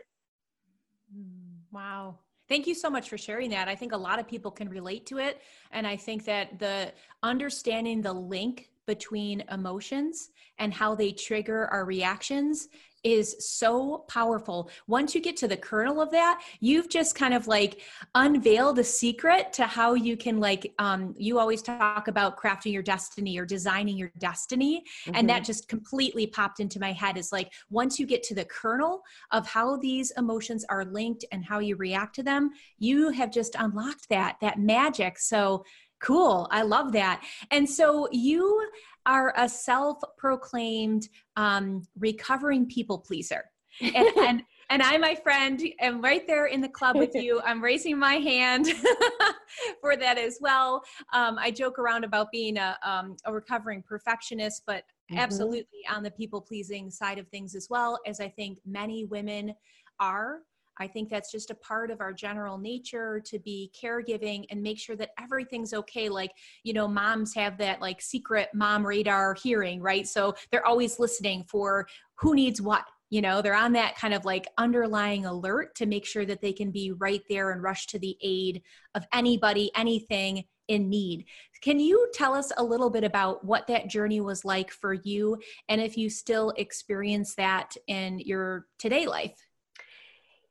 hmm. 1.12 1.56
wow 1.72 2.18
Thank 2.46 2.66
you 2.66 2.74
so 2.74 2.90
much 2.90 3.08
for 3.08 3.16
sharing 3.16 3.50
that. 3.50 3.68
I 3.68 3.74
think 3.74 3.92
a 3.92 3.96
lot 3.96 4.18
of 4.18 4.28
people 4.28 4.50
can 4.50 4.68
relate 4.68 5.06
to 5.06 5.18
it. 5.18 5.40
And 5.70 5.86
I 5.86 5.96
think 5.96 6.26
that 6.26 6.58
the 6.58 6.92
understanding 7.22 8.02
the 8.02 8.12
link 8.12 8.68
between 8.86 9.42
emotions 9.50 10.30
and 10.58 10.72
how 10.72 10.94
they 10.94 11.12
trigger 11.12 11.66
our 11.68 11.86
reactions 11.86 12.68
is 13.04 13.36
so 13.38 14.04
powerful. 14.08 14.70
Once 14.86 15.14
you 15.14 15.20
get 15.20 15.36
to 15.36 15.48
the 15.48 15.56
kernel 15.56 16.00
of 16.00 16.10
that, 16.10 16.42
you've 16.60 16.88
just 16.88 17.14
kind 17.14 17.34
of 17.34 17.46
like 17.46 17.82
unveiled 18.14 18.78
a 18.78 18.84
secret 18.84 19.52
to 19.52 19.64
how 19.64 19.94
you 19.94 20.16
can 20.16 20.40
like 20.40 20.72
um 20.78 21.14
you 21.16 21.38
always 21.38 21.62
talk 21.62 22.08
about 22.08 22.38
crafting 22.38 22.72
your 22.72 22.82
destiny 22.82 23.38
or 23.38 23.44
designing 23.44 23.96
your 23.96 24.10
destiny 24.18 24.82
mm-hmm. 25.04 25.14
and 25.14 25.28
that 25.28 25.38
mm-hmm. 25.38 25.44
just 25.44 25.68
completely 25.68 26.26
popped 26.26 26.60
into 26.60 26.80
my 26.80 26.92
head 26.92 27.16
is 27.16 27.30
like 27.30 27.52
once 27.70 27.98
you 27.98 28.06
get 28.06 28.22
to 28.22 28.34
the 28.34 28.44
kernel 28.46 29.02
of 29.30 29.46
how 29.46 29.76
these 29.76 30.10
emotions 30.16 30.64
are 30.68 30.84
linked 30.84 31.24
and 31.32 31.44
how 31.44 31.58
you 31.58 31.76
react 31.76 32.14
to 32.14 32.22
them, 32.22 32.50
you 32.78 33.10
have 33.10 33.30
just 33.30 33.54
unlocked 33.58 34.08
that 34.08 34.36
that 34.40 34.58
magic. 34.58 35.18
So 35.18 35.64
cool. 36.00 36.48
I 36.50 36.62
love 36.62 36.92
that. 36.92 37.24
And 37.50 37.68
so 37.68 38.08
you 38.12 38.68
are 39.06 39.34
a 39.36 39.48
self-proclaimed 39.48 41.08
um, 41.36 41.86
recovering 41.98 42.66
people 42.66 42.98
pleaser 42.98 43.44
and, 43.80 44.06
and 44.16 44.42
and 44.70 44.82
I, 44.82 44.96
my 44.96 45.14
friend, 45.14 45.62
am 45.80 46.00
right 46.00 46.26
there 46.26 46.46
in 46.46 46.60
the 46.60 46.68
club 46.68 46.96
with 46.96 47.14
you. 47.14 47.40
I'm 47.44 47.62
raising 47.62 47.98
my 47.98 48.14
hand 48.14 48.66
for 49.80 49.96
that 49.96 50.18
as 50.18 50.38
well. 50.40 50.82
Um, 51.12 51.36
I 51.38 51.50
joke 51.50 51.78
around 51.78 52.04
about 52.04 52.30
being 52.32 52.56
a, 52.56 52.76
um, 52.82 53.16
a 53.26 53.32
recovering 53.32 53.82
perfectionist, 53.82 54.62
but 54.66 54.84
mm-hmm. 55.10 55.18
absolutely 55.18 55.80
on 55.92 56.02
the 56.02 56.10
people 56.12 56.40
pleasing 56.40 56.90
side 56.90 57.18
of 57.18 57.28
things 57.28 57.54
as 57.54 57.68
well, 57.68 57.98
as 58.06 58.20
I 58.20 58.28
think 58.28 58.58
many 58.64 59.04
women 59.04 59.54
are. 60.00 60.38
I 60.78 60.86
think 60.86 61.08
that's 61.08 61.30
just 61.30 61.50
a 61.50 61.54
part 61.54 61.90
of 61.90 62.00
our 62.00 62.12
general 62.12 62.58
nature 62.58 63.20
to 63.26 63.38
be 63.38 63.70
caregiving 63.80 64.44
and 64.50 64.62
make 64.62 64.78
sure 64.78 64.96
that 64.96 65.10
everything's 65.18 65.72
okay. 65.74 66.08
Like, 66.08 66.32
you 66.62 66.72
know, 66.72 66.88
moms 66.88 67.34
have 67.34 67.58
that 67.58 67.80
like 67.80 68.02
secret 68.02 68.48
mom 68.54 68.86
radar 68.86 69.34
hearing, 69.34 69.80
right? 69.80 70.06
So 70.06 70.34
they're 70.50 70.66
always 70.66 70.98
listening 70.98 71.44
for 71.48 71.86
who 72.16 72.34
needs 72.34 72.60
what. 72.60 72.84
You 73.10 73.22
know, 73.22 73.42
they're 73.42 73.54
on 73.54 73.74
that 73.74 73.96
kind 73.96 74.12
of 74.12 74.24
like 74.24 74.48
underlying 74.58 75.24
alert 75.24 75.76
to 75.76 75.86
make 75.86 76.04
sure 76.04 76.24
that 76.24 76.40
they 76.40 76.52
can 76.52 76.72
be 76.72 76.90
right 76.90 77.22
there 77.28 77.52
and 77.52 77.62
rush 77.62 77.86
to 77.88 77.98
the 77.98 78.16
aid 78.22 78.62
of 78.96 79.06
anybody, 79.12 79.70
anything 79.76 80.44
in 80.66 80.88
need. 80.88 81.26
Can 81.60 81.78
you 81.78 82.08
tell 82.12 82.34
us 82.34 82.50
a 82.56 82.64
little 82.64 82.90
bit 82.90 83.04
about 83.04 83.44
what 83.44 83.66
that 83.68 83.88
journey 83.88 84.20
was 84.20 84.44
like 84.44 84.70
for 84.70 84.94
you 84.94 85.38
and 85.68 85.80
if 85.80 85.96
you 85.96 86.10
still 86.10 86.52
experience 86.56 87.34
that 87.36 87.76
in 87.86 88.18
your 88.18 88.66
today 88.78 89.06
life? 89.06 89.46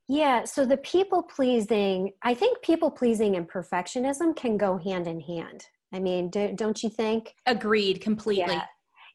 Yeah, 0.10 0.44
so 0.44 0.66
the 0.66 0.78
people 0.78 1.24
pleasing, 1.24 2.12
I 2.24 2.34
think 2.34 2.62
people 2.62 2.92
pleasing 2.92 3.36
and 3.36 3.50
perfectionism 3.50 4.36
can 4.36 4.58
go 4.58 4.78
hand 4.78 5.08
in 5.08 5.22
hand. 5.22 5.66
I 5.94 6.00
mean, 6.00 6.30
do, 6.30 6.56
not 6.60 6.84
you 6.84 6.90
think? 6.90 7.34
Agreed, 7.46 8.02
completely. 8.02 8.54
Yeah. 8.54 8.66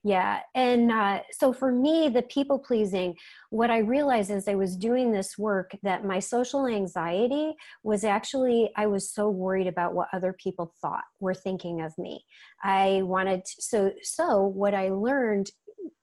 Yeah. 0.04 0.40
And 0.54 0.92
uh, 0.92 1.20
so 1.32 1.52
for 1.52 1.72
me, 1.72 2.08
the 2.08 2.22
people 2.22 2.58
pleasing, 2.60 3.16
what 3.50 3.68
I 3.68 3.78
realized 3.78 4.30
as 4.30 4.46
I 4.46 4.54
was 4.54 4.76
doing 4.76 5.10
this 5.10 5.36
work 5.36 5.72
that 5.82 6.04
my 6.04 6.20
social 6.20 6.66
anxiety 6.66 7.54
was 7.82 8.04
actually, 8.04 8.70
I 8.76 8.86
was 8.86 9.12
so 9.12 9.28
worried 9.28 9.66
about 9.66 9.94
what 9.94 10.08
other 10.12 10.32
people 10.32 10.72
thought 10.80 11.02
were 11.18 11.34
thinking 11.34 11.82
of 11.82 11.98
me. 11.98 12.24
I 12.62 13.02
wanted, 13.02 13.44
to, 13.44 13.52
so, 13.58 13.92
so 14.02 14.42
what 14.42 14.72
I 14.72 14.90
learned 14.90 15.50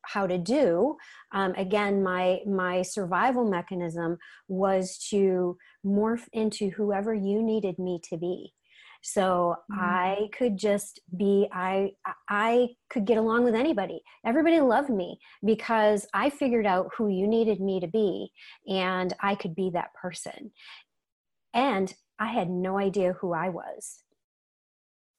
how 0.06 0.28
to 0.28 0.38
do 0.38 0.96
um, 1.34 1.54
again 1.58 2.04
my 2.04 2.40
my 2.46 2.82
survival 2.82 3.50
mechanism 3.50 4.18
was 4.48 4.98
to 5.10 5.58
morph 5.86 6.28
into 6.34 6.70
whoever 6.72 7.14
you 7.14 7.42
needed 7.42 7.78
me 7.80 8.00
to 8.10 8.18
be. 8.18 8.54
So 9.02 9.56
mm-hmm. 9.72 9.82
i 9.82 10.30
could 10.38 10.58
just 10.58 11.00
be 11.18 11.48
i 11.52 11.92
i 12.30 12.70
could 12.90 13.06
get 13.06 13.18
along 13.18 13.44
with 13.44 13.56
anybody. 13.56 14.02
Everybody 14.26 14.60
loved 14.62 14.90
me 14.90 15.20
because 15.44 16.08
i 16.14 16.30
figured 16.30 16.66
out 16.66 16.92
who 16.98 17.08
you 17.10 17.28
needed 17.28 17.60
me 17.60 17.80
to 17.80 17.88
be 17.88 18.32
and 18.68 19.14
i 19.22 19.36
could 19.36 19.56
be 19.56 19.70
that 19.72 19.94
person. 19.94 20.52
And 21.54 21.94
i 22.20 22.28
had 22.28 22.50
no 22.50 22.78
idea 22.78 23.14
who 23.14 23.34
i 23.34 23.50
was. 23.50 24.02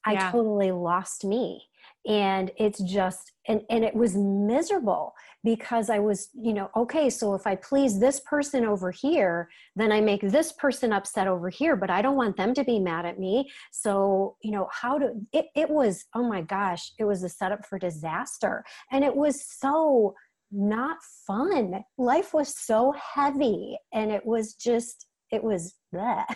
I 0.04 0.12
yeah. 0.12 0.30
totally 0.30 0.70
lost 0.70 1.24
me 1.24 1.62
and 2.06 2.50
it's 2.56 2.80
just 2.80 3.32
and 3.48 3.62
and 3.70 3.84
it 3.84 3.94
was 3.94 4.16
miserable 4.16 5.12
because 5.44 5.90
i 5.90 5.98
was 5.98 6.28
you 6.34 6.52
know 6.52 6.70
okay 6.76 7.08
so 7.10 7.34
if 7.34 7.46
i 7.46 7.54
please 7.54 7.98
this 7.98 8.20
person 8.20 8.64
over 8.64 8.90
here 8.90 9.48
then 9.74 9.92
i 9.92 10.00
make 10.00 10.20
this 10.20 10.52
person 10.52 10.92
upset 10.92 11.26
over 11.26 11.48
here 11.48 11.76
but 11.76 11.90
i 11.90 12.00
don't 12.02 12.16
want 12.16 12.36
them 12.36 12.54
to 12.54 12.64
be 12.64 12.78
mad 12.78 13.06
at 13.06 13.18
me. 13.18 13.50
So 13.72 14.36
you 14.42 14.50
know 14.50 14.68
how 14.72 14.98
to 14.98 15.12
it, 15.32 15.46
it 15.54 15.70
was 15.70 16.04
oh 16.14 16.22
my 16.22 16.42
gosh 16.42 16.92
it 16.98 17.04
was 17.04 17.22
a 17.22 17.28
setup 17.28 17.66
for 17.66 17.78
disaster. 17.78 18.64
And 18.92 19.04
it 19.04 19.14
was 19.14 19.44
so 19.44 20.14
not 20.52 20.98
fun. 21.26 21.82
Life 21.98 22.32
was 22.32 22.56
so 22.56 22.94
heavy 23.14 23.76
and 23.92 24.10
it 24.10 24.24
was 24.24 24.54
just 24.54 25.06
it 25.32 25.42
was 25.42 25.74
that 25.92 26.26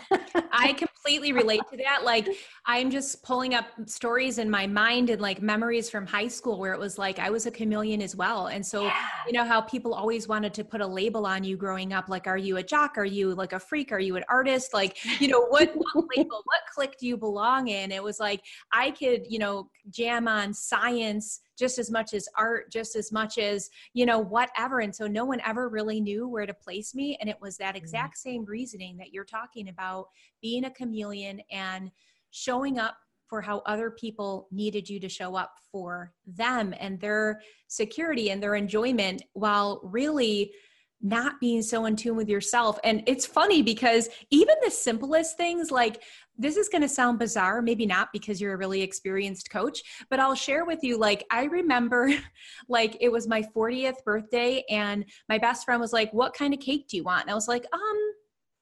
i 0.51 0.73
completely 1.01 1.33
relate 1.33 1.61
to 1.71 1.77
that. 1.77 2.03
Like 2.03 2.27
I'm 2.65 2.91
just 2.91 3.23
pulling 3.23 3.55
up 3.55 3.65
stories 3.85 4.37
in 4.37 4.49
my 4.49 4.67
mind 4.67 5.09
and 5.09 5.21
like 5.21 5.41
memories 5.41 5.89
from 5.89 6.05
high 6.05 6.27
school 6.27 6.59
where 6.59 6.73
it 6.73 6.79
was 6.79 6.97
like 6.97 7.19
I 7.19 7.29
was 7.29 7.45
a 7.45 7.51
chameleon 7.51 8.01
as 8.01 8.15
well. 8.15 8.47
And 8.47 8.65
so, 8.65 8.83
yeah. 8.83 9.07
you 9.25 9.33
know, 9.33 9.43
how 9.43 9.61
people 9.61 9.93
always 9.93 10.27
wanted 10.27 10.53
to 10.55 10.63
put 10.63 10.81
a 10.81 10.87
label 10.87 11.25
on 11.25 11.43
you 11.43 11.57
growing 11.57 11.93
up 11.93 12.07
like, 12.07 12.27
are 12.27 12.37
you 12.37 12.57
a 12.57 12.63
jock? 12.63 12.97
Are 12.97 13.05
you 13.05 13.33
like 13.33 13.53
a 13.53 13.59
freak? 13.59 13.91
Are 13.91 13.99
you 13.99 14.15
an 14.15 14.23
artist? 14.29 14.73
Like, 14.73 14.97
you 15.19 15.27
know, 15.27 15.45
what, 15.47 15.71
what 15.73 16.05
label, 16.15 16.41
what 16.45 16.61
clique 16.73 16.97
do 16.99 17.07
you 17.07 17.17
belong 17.17 17.67
in? 17.67 17.91
It 17.91 18.03
was 18.03 18.19
like 18.19 18.41
I 18.71 18.91
could, 18.91 19.23
you 19.27 19.39
know, 19.39 19.69
jam 19.89 20.27
on 20.27 20.53
science 20.53 21.39
just 21.61 21.77
as 21.77 21.91
much 21.91 22.15
as 22.15 22.27
art 22.35 22.71
just 22.71 22.95
as 22.95 23.11
much 23.11 23.37
as 23.37 23.69
you 23.93 24.03
know 24.03 24.17
whatever 24.17 24.79
and 24.79 24.95
so 24.95 25.05
no 25.05 25.25
one 25.25 25.39
ever 25.45 25.69
really 25.69 26.01
knew 26.01 26.27
where 26.27 26.47
to 26.47 26.55
place 26.55 26.95
me 26.95 27.15
and 27.21 27.29
it 27.29 27.37
was 27.39 27.55
that 27.55 27.75
mm-hmm. 27.75 27.83
exact 27.83 28.17
same 28.17 28.43
reasoning 28.45 28.97
that 28.97 29.13
you're 29.13 29.23
talking 29.23 29.69
about 29.69 30.07
being 30.41 30.65
a 30.65 30.71
chameleon 30.71 31.39
and 31.51 31.91
showing 32.31 32.79
up 32.79 32.97
for 33.27 33.41
how 33.41 33.59
other 33.67 33.91
people 33.91 34.47
needed 34.51 34.89
you 34.89 34.99
to 34.99 35.07
show 35.07 35.35
up 35.35 35.53
for 35.71 36.11
them 36.25 36.73
and 36.79 36.99
their 36.99 37.39
security 37.67 38.31
and 38.31 38.41
their 38.41 38.55
enjoyment 38.55 39.21
while 39.33 39.81
really 39.83 40.51
not 41.01 41.39
being 41.39 41.61
so 41.61 41.85
in 41.85 41.95
tune 41.95 42.15
with 42.15 42.29
yourself. 42.29 42.79
And 42.83 43.03
it's 43.07 43.25
funny 43.25 43.61
because 43.61 44.09
even 44.29 44.55
the 44.63 44.71
simplest 44.71 45.37
things, 45.37 45.71
like 45.71 46.03
this 46.37 46.57
is 46.57 46.69
going 46.69 46.81
to 46.81 46.89
sound 46.89 47.19
bizarre, 47.19 47.61
maybe 47.61 47.85
not 47.85 48.09
because 48.11 48.41
you're 48.41 48.53
a 48.53 48.57
really 48.57 48.81
experienced 48.81 49.49
coach, 49.49 49.83
but 50.09 50.19
I'll 50.19 50.35
share 50.35 50.65
with 50.65 50.79
you. 50.81 50.97
Like, 50.97 51.23
I 51.29 51.45
remember, 51.45 52.11
like, 52.67 52.97
it 52.99 53.11
was 53.11 53.27
my 53.27 53.43
40th 53.55 54.03
birthday, 54.03 54.63
and 54.69 55.05
my 55.29 55.37
best 55.37 55.65
friend 55.65 55.79
was 55.79 55.93
like, 55.93 56.11
What 56.13 56.33
kind 56.33 56.53
of 56.53 56.59
cake 56.59 56.87
do 56.87 56.97
you 56.97 57.03
want? 57.03 57.23
And 57.23 57.31
I 57.31 57.35
was 57.35 57.47
like, 57.47 57.65
Um, 57.73 58.11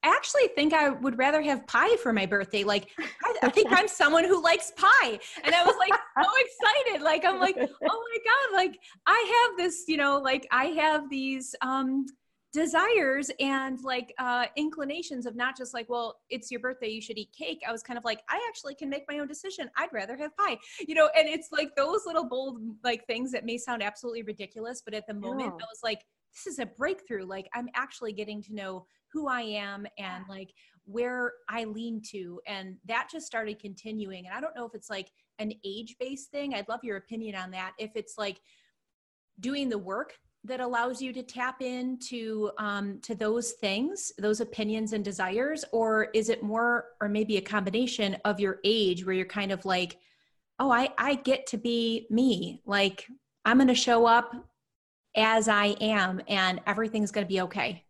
I 0.04 0.10
actually 0.10 0.48
think 0.56 0.74
I 0.74 0.90
would 0.90 1.18
rather 1.18 1.42
have 1.42 1.68
pie 1.68 1.96
for 1.98 2.14
my 2.14 2.26
birthday. 2.26 2.64
Like, 2.64 2.90
I, 3.00 3.36
I, 3.44 3.50
think 3.50 3.68
I'm 3.70 3.88
someone 3.88 4.24
who 4.24 4.42
likes 4.42 4.72
pie. 4.78 5.20
And 5.44 5.54
I 5.54 5.66
was 5.66 5.76
like 5.78 5.92
so 5.92 6.30
excited. 6.86 7.04
Like, 7.04 7.26
I'm 7.26 7.38
like, 7.38 7.58
oh 7.58 7.68
my 7.82 8.18
God, 8.26 8.56
like 8.56 8.80
I 9.06 9.48
have 9.50 9.58
this, 9.58 9.84
you 9.90 9.98
know, 9.98 10.18
like 10.20 10.48
I 10.52 10.68
have 10.68 11.10
these 11.10 11.54
um 11.62 12.06
desires 12.52 13.30
and 13.40 13.80
like 13.84 14.14
uh 14.18 14.46
inclinations 14.56 15.26
of 15.28 15.36
not 15.36 15.56
just 15.56 15.74
like 15.74 15.88
well 15.88 16.20
it's 16.30 16.50
your 16.50 16.60
birthday 16.60 16.90
you 16.90 17.02
should 17.02 17.18
eat 17.18 17.32
cake. 17.38 17.62
I 17.68 17.72
was 17.72 17.84
kind 17.84 17.98
of 17.98 18.04
like 18.04 18.22
i 18.30 18.44
actually 18.48 18.76
can 18.76 18.90
make 18.90 19.04
my 19.08 19.20
own 19.20 19.28
decision. 19.28 19.70
I'd 19.78 19.94
rather 19.94 20.18
have 20.18 20.36
pie 20.36 20.58
you 20.80 20.96
know 20.96 21.10
and 21.18 21.28
it's 21.28 21.50
like 21.52 21.76
those 21.76 22.02
little 22.06 22.28
bold 22.28 22.60
like 22.84 23.06
things 23.06 23.32
that 23.32 23.46
may 23.46 23.58
sound 23.58 23.84
absolutely 23.84 24.24
ridiculous 24.24 24.82
but 24.84 24.94
at 24.94 25.06
the 25.08 25.14
moment 25.14 25.54
yeah. 25.60 25.66
i 25.66 25.70
was 25.70 25.80
like 25.84 26.02
this 26.34 26.54
is 26.54 26.60
a 26.60 26.66
breakthrough. 26.66 27.26
Like 27.26 27.48
i'm 27.54 27.70
actually 27.76 28.14
getting 28.14 28.42
to 28.44 28.54
know 28.54 28.86
who 29.12 29.28
i 29.28 29.42
am 29.42 29.86
and 29.98 30.24
like 30.28 30.50
where 30.86 31.34
i 31.50 31.66
lean 31.66 32.02
to 32.12 32.40
and 32.48 32.78
that 32.86 33.10
just 33.12 33.28
started 33.28 33.60
continuing. 33.60 34.26
And 34.26 34.36
i 34.36 34.42
don't 34.42 34.56
know 34.56 34.66
if 34.66 34.74
it's 34.74 34.90
like 34.90 35.12
an 35.40 35.54
age 35.66 35.96
based 36.00 36.30
thing. 36.32 36.54
I'd 36.54 36.70
love 36.70 36.82
your 36.84 36.98
opinion 36.98 37.36
on 37.36 37.52
that. 37.52 37.74
If 37.80 37.92
it's 37.96 38.16
like 38.18 38.40
doing 39.40 39.70
the 39.70 39.78
work 39.78 40.14
that 40.46 40.62
allows 40.62 41.02
you 41.02 41.12
to 41.14 41.22
tap 41.22 41.62
into 41.62 42.50
um, 42.58 43.00
to 43.02 43.14
those 43.14 43.54
things 43.54 44.12
those 44.18 44.42
opinions 44.42 44.94
and 44.94 45.04
desires? 45.04 45.66
Or 45.72 46.10
is 46.14 46.30
it 46.30 46.44
more 46.44 46.86
or 47.02 47.10
maybe 47.10 47.38
a 47.38 47.42
combination 47.42 48.18
of 48.26 48.40
your 48.40 48.60
age 48.64 49.06
where 49.06 49.16
you're 49.16 49.26
kind 49.26 49.52
of 49.52 49.66
like 49.66 49.98
oh 50.60 50.72
i 50.72 50.90
i 50.98 51.16
get 51.16 51.48
to 51.48 51.58
be 51.58 52.08
me. 52.10 52.62
Like 52.66 53.06
i'm 53.46 53.58
going 53.58 53.68
to 53.68 53.76
show 53.76 54.06
up 54.06 54.34
as 55.16 55.48
i 55.48 55.68
am 55.82 56.22
and 56.28 56.62
everything's 56.68 57.12
going 57.12 57.26
to 57.26 57.34
be 57.34 57.42
okay 57.42 57.84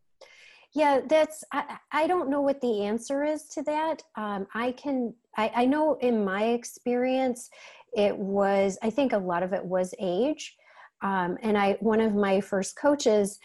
yeah 0.73 1.01
that's 1.05 1.43
I, 1.51 1.77
I 1.91 2.07
don't 2.07 2.29
know 2.29 2.41
what 2.41 2.61
the 2.61 2.83
answer 2.83 3.23
is 3.23 3.45
to 3.49 3.63
that. 3.63 4.03
Um, 4.15 4.47
i 4.53 4.71
can 4.71 5.13
I, 5.35 5.51
I 5.55 5.65
know 5.65 5.95
in 5.95 6.23
my 6.23 6.43
experience 6.45 7.49
it 7.93 8.15
was 8.17 8.77
i 8.81 8.89
think 8.89 9.13
a 9.13 9.17
lot 9.17 9.43
of 9.43 9.53
it 9.53 9.65
was 9.65 9.93
age 9.99 10.55
um, 11.01 11.37
and 11.41 11.57
i 11.57 11.77
one 11.79 12.01
of 12.01 12.13
my 12.15 12.41
first 12.41 12.75
coaches 12.77 13.39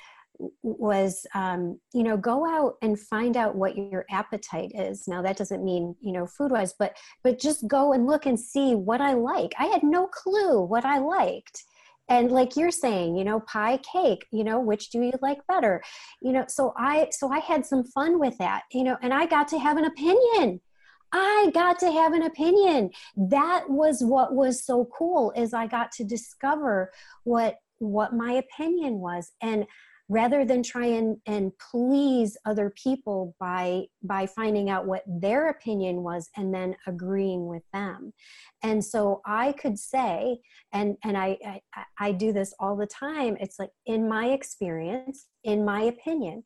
was 0.63 1.27
um, 1.35 1.79
you 1.93 2.03
know 2.03 2.17
go 2.17 2.47
out 2.47 2.75
and 2.83 2.99
find 2.99 3.37
out 3.37 3.55
what 3.55 3.77
your 3.77 4.05
appetite 4.11 4.73
is. 4.75 5.07
Now 5.07 5.23
that 5.23 5.37
doesn't 5.37 5.65
mean 5.65 5.95
you 6.01 6.13
know 6.13 6.27
food 6.27 6.51
wise 6.51 6.75
but 6.79 6.97
but 7.23 7.39
just 7.39 7.67
go 7.69 7.93
and 7.93 8.07
look 8.07 8.27
and 8.27 8.39
see 8.39 8.75
what 8.75 9.01
i 9.01 9.13
like. 9.13 9.55
I 9.59 9.67
had 9.67 9.83
no 9.83 10.07
clue 10.07 10.63
what 10.63 10.85
i 10.85 10.99
liked. 10.99 11.65
And 12.09 12.31
like 12.31 12.57
you're 12.57 12.71
saying 12.71 13.17
you 13.17 13.25
know 13.25 13.41
pie 13.41 13.79
cake 13.79 14.27
you 14.33 14.45
know 14.45 14.61
which 14.61 14.91
do 14.91 15.01
you 15.01 15.13
like 15.23 15.39
better? 15.47 15.83
You 16.21 16.33
know 16.33 16.45
so 16.49 16.73
i 16.77 17.09
so 17.11 17.31
i 17.31 17.39
had 17.39 17.65
some 17.65 17.85
fun 17.85 18.19
with 18.19 18.37
that 18.39 18.63
you 18.73 18.85
know 18.85 18.97
and 19.03 19.15
i 19.15 19.27
got 19.27 19.49
to 19.49 19.59
have 19.59 19.77
an 19.77 19.85
opinion 19.85 20.61
I 21.15 21.51
got 21.55 21.79
to 21.79 21.93
have 21.93 22.13
an 22.13 22.23
opinion. 22.23 22.91
That 23.17 23.71
was 23.71 24.03
what 24.03 24.35
was 24.35 24.65
so 24.65 24.87
cool 24.87 25.33
is 25.37 25.55
I 25.55 25.69
got 25.69 25.93
to 25.93 26.05
discover 26.05 26.91
what 27.23 27.57
what 27.79 28.13
my 28.13 28.33
opinion 28.33 28.95
was. 28.95 29.31
And 29.41 29.67
rather 30.09 30.45
than 30.45 30.63
try 30.63 30.87
and, 30.87 31.17
and 31.25 31.53
please 31.71 32.37
other 32.45 32.71
people 32.71 33.35
by 33.39 33.85
by 34.03 34.27
finding 34.27 34.69
out 34.69 34.87
what 34.87 35.05
their 35.07 35.49
opinion 35.49 36.03
was 36.03 36.29
and 36.37 36.53
then 36.53 36.75
agreeing 36.87 37.47
with 37.47 37.63
them. 37.73 38.13
And 38.63 38.85
so 38.85 39.23
i 39.25 39.53
could 39.53 39.79
say 39.79 40.39
and 40.73 40.97
and 41.05 41.17
I, 41.17 41.39
I 41.45 41.85
i 41.99 42.13
do 42.13 42.33
this 42.33 42.53
all 42.59 42.77
the 42.77 42.87
time 42.87 43.37
it's 43.41 43.59
like 43.59 43.71
in 43.87 44.09
my 44.09 44.27
experience 44.27 45.27
in 45.45 45.65
my 45.65 45.83
opinion 45.83 46.45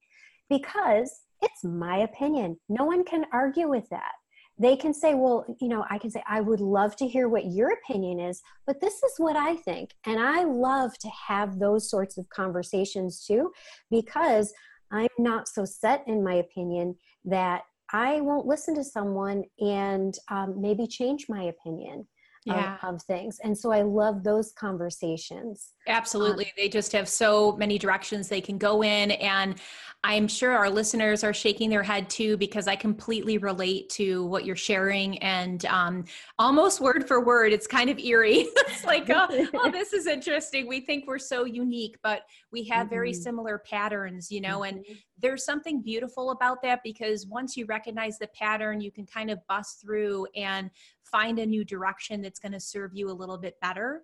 because 0.50 1.20
it's 1.42 1.62
my 1.64 1.98
opinion. 1.98 2.59
No 2.68 2.85
one 2.85 3.04
can 3.04 3.24
argue 3.33 3.68
with 3.68 3.88
that 3.90 4.12
they 4.58 4.76
can 4.76 4.92
say, 4.92 5.14
well, 5.14 5.44
you 5.60 5.68
know, 5.68 5.84
I 5.88 5.98
can 5.98 6.10
say, 6.10 6.22
I 6.28 6.40
would 6.40 6.60
love 6.60 6.96
to 6.96 7.06
hear 7.06 7.28
what 7.28 7.46
your 7.46 7.72
opinion 7.72 8.18
is, 8.18 8.42
but 8.66 8.80
this 8.80 8.94
is 8.94 9.12
what 9.18 9.36
I 9.36 9.56
think. 9.56 9.94
And 10.04 10.18
I 10.18 10.44
love 10.44 10.98
to 10.98 11.08
have 11.28 11.58
those 11.58 11.88
sorts 11.88 12.18
of 12.18 12.28
conversations 12.28 13.24
too, 13.24 13.52
because 13.90 14.52
I'm 14.90 15.08
not 15.18 15.48
so 15.48 15.64
set 15.64 16.02
in 16.06 16.24
my 16.24 16.34
opinion 16.34 16.96
that 17.24 17.62
I 17.92 18.20
won't 18.20 18.46
listen 18.46 18.74
to 18.74 18.84
someone 18.84 19.44
and 19.60 20.14
um, 20.30 20.60
maybe 20.60 20.86
change 20.86 21.26
my 21.28 21.44
opinion 21.44 22.06
yeah. 22.48 22.76
of, 22.82 22.96
of, 22.96 23.02
things. 23.02 23.38
And 23.42 23.56
so 23.56 23.70
I 23.70 23.82
love 23.82 24.24
those 24.24 24.52
conversations. 24.52 25.74
Absolutely. 25.87 26.46
Um, 26.46 26.50
they 26.56 26.68
just 26.68 26.92
have 26.92 27.08
so 27.08 27.56
many 27.56 27.78
directions 27.78 28.28
they 28.28 28.40
can 28.40 28.58
go 28.58 28.82
in. 28.82 29.12
And 29.12 29.56
I'm 30.04 30.28
sure 30.28 30.52
our 30.52 30.70
listeners 30.70 31.24
are 31.24 31.34
shaking 31.34 31.70
their 31.70 31.82
head 31.82 32.08
too, 32.08 32.37
because 32.37 32.68
I 32.68 32.76
completely 32.76 33.38
relate 33.38 33.88
to 33.90 34.26
what 34.26 34.44
you're 34.44 34.54
sharing 34.54 35.18
and 35.18 35.64
um, 35.66 36.04
almost 36.38 36.80
word 36.80 37.08
for 37.08 37.24
word. 37.24 37.52
It's 37.52 37.66
kind 37.66 37.90
of 37.90 37.98
eerie. 37.98 38.46
it's 38.56 38.84
like, 38.84 39.11
oh, 39.11 39.26
oh, 39.54 39.70
this 39.72 39.92
is 39.92 40.06
interesting. 40.06 40.68
We 40.68 40.80
think 40.80 41.06
we're 41.08 41.18
so 41.18 41.44
unique, 41.44 41.98
but 42.02 42.22
we 42.52 42.64
have 42.64 42.87
mm-hmm. 42.87 42.94
very 42.94 43.12
similar 43.12 43.58
patterns, 43.58 44.30
you 44.30 44.40
know, 44.40 44.61
mm-hmm. 44.61 44.76
and 44.76 44.87
there's 45.20 45.44
something 45.44 45.82
beautiful 45.82 46.30
about 46.30 46.62
that 46.62 46.80
because 46.84 47.26
once 47.26 47.56
you 47.56 47.66
recognize 47.66 48.18
the 48.18 48.28
pattern, 48.28 48.80
you 48.80 48.92
can 48.92 49.04
kind 49.06 49.30
of 49.30 49.44
bust 49.48 49.80
through 49.80 50.26
and 50.37 50.70
find 51.10 51.38
a 51.38 51.46
new 51.46 51.64
direction 51.64 52.22
that's 52.22 52.40
going 52.40 52.52
to 52.52 52.60
serve 52.60 52.92
you 52.94 53.10
a 53.10 53.12
little 53.12 53.38
bit 53.38 53.58
better. 53.60 54.02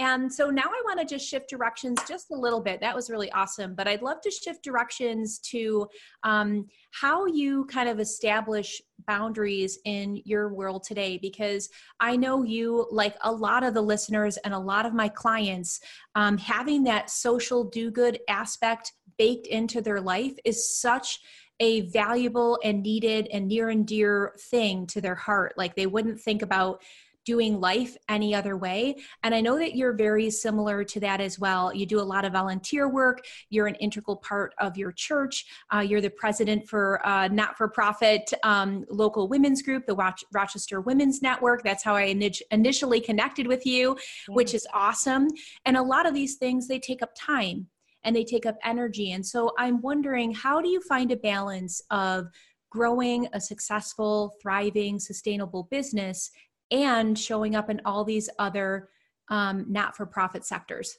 And 0.00 0.32
so 0.32 0.48
now 0.48 0.62
I 0.62 0.82
want 0.84 1.00
to 1.00 1.04
just 1.04 1.28
shift 1.28 1.50
directions 1.50 1.98
just 2.06 2.30
a 2.30 2.36
little 2.36 2.60
bit. 2.60 2.80
That 2.80 2.94
was 2.94 3.10
really 3.10 3.32
awesome. 3.32 3.74
But 3.74 3.88
I'd 3.88 4.02
love 4.02 4.20
to 4.20 4.30
shift 4.30 4.62
directions 4.62 5.40
to 5.50 5.88
um, 6.22 6.66
how 6.92 7.26
you 7.26 7.64
kind 7.64 7.88
of 7.88 7.98
establish 7.98 8.80
boundaries 9.08 9.78
in 9.84 10.22
your 10.24 10.54
world 10.54 10.84
today. 10.84 11.18
Because 11.20 11.68
I 11.98 12.14
know 12.14 12.44
you, 12.44 12.86
like 12.92 13.16
a 13.22 13.32
lot 13.32 13.64
of 13.64 13.74
the 13.74 13.82
listeners 13.82 14.36
and 14.38 14.54
a 14.54 14.58
lot 14.58 14.86
of 14.86 14.94
my 14.94 15.08
clients, 15.08 15.80
um, 16.14 16.38
having 16.38 16.84
that 16.84 17.10
social 17.10 17.64
do 17.64 17.90
good 17.90 18.20
aspect 18.28 18.92
baked 19.18 19.48
into 19.48 19.80
their 19.80 20.00
life 20.00 20.34
is 20.44 20.78
such 20.78 21.18
a 21.60 21.82
valuable 21.82 22.58
and 22.62 22.82
needed 22.82 23.28
and 23.32 23.48
near 23.48 23.68
and 23.68 23.86
dear 23.86 24.34
thing 24.38 24.86
to 24.88 25.00
their 25.00 25.14
heart. 25.14 25.54
Like 25.56 25.74
they 25.74 25.86
wouldn't 25.86 26.20
think 26.20 26.42
about 26.42 26.82
doing 27.28 27.60
life 27.60 27.94
any 28.08 28.34
other 28.34 28.56
way. 28.56 28.96
And 29.22 29.34
I 29.34 29.42
know 29.42 29.58
that 29.58 29.76
you're 29.76 29.92
very 29.92 30.30
similar 30.30 30.82
to 30.84 31.00
that 31.00 31.20
as 31.20 31.38
well. 31.38 31.74
You 31.74 31.84
do 31.84 32.00
a 32.00 32.08
lot 32.14 32.24
of 32.24 32.32
volunteer 32.32 32.88
work, 32.88 33.26
you're 33.50 33.66
an 33.66 33.74
integral 33.74 34.16
part 34.16 34.54
of 34.56 34.78
your 34.78 34.92
church, 34.92 35.44
uh, 35.70 35.80
you're 35.80 36.00
the 36.00 36.08
president 36.08 36.66
for 36.66 37.06
uh, 37.06 37.28
not 37.28 37.58
for 37.58 37.68
profit 37.68 38.32
um, 38.44 38.86
local 38.88 39.28
women's 39.28 39.60
group, 39.60 39.84
the 39.84 40.16
Rochester 40.32 40.80
Women's 40.80 41.20
Network. 41.20 41.62
That's 41.62 41.84
how 41.84 41.94
I 41.94 42.16
initially 42.50 43.00
connected 43.02 43.46
with 43.46 43.66
you, 43.66 43.98
which 44.28 44.54
is 44.54 44.66
awesome. 44.72 45.28
And 45.66 45.76
a 45.76 45.82
lot 45.82 46.06
of 46.06 46.14
these 46.14 46.36
things, 46.36 46.66
they 46.66 46.78
take 46.78 47.02
up 47.02 47.10
time 47.14 47.66
and 48.08 48.16
they 48.16 48.24
take 48.24 48.46
up 48.46 48.56
energy. 48.64 49.12
And 49.12 49.24
so 49.24 49.52
I'm 49.58 49.82
wondering, 49.82 50.32
how 50.32 50.62
do 50.62 50.68
you 50.70 50.80
find 50.80 51.12
a 51.12 51.16
balance 51.16 51.82
of 51.90 52.28
growing 52.70 53.28
a 53.34 53.40
successful, 53.40 54.32
thriving, 54.40 54.98
sustainable 54.98 55.68
business 55.70 56.30
and 56.70 57.18
showing 57.18 57.54
up 57.54 57.68
in 57.68 57.82
all 57.84 58.04
these 58.04 58.30
other 58.38 58.88
um, 59.30 59.66
not 59.68 59.94
for 59.94 60.06
profit 60.06 60.46
sectors? 60.46 60.96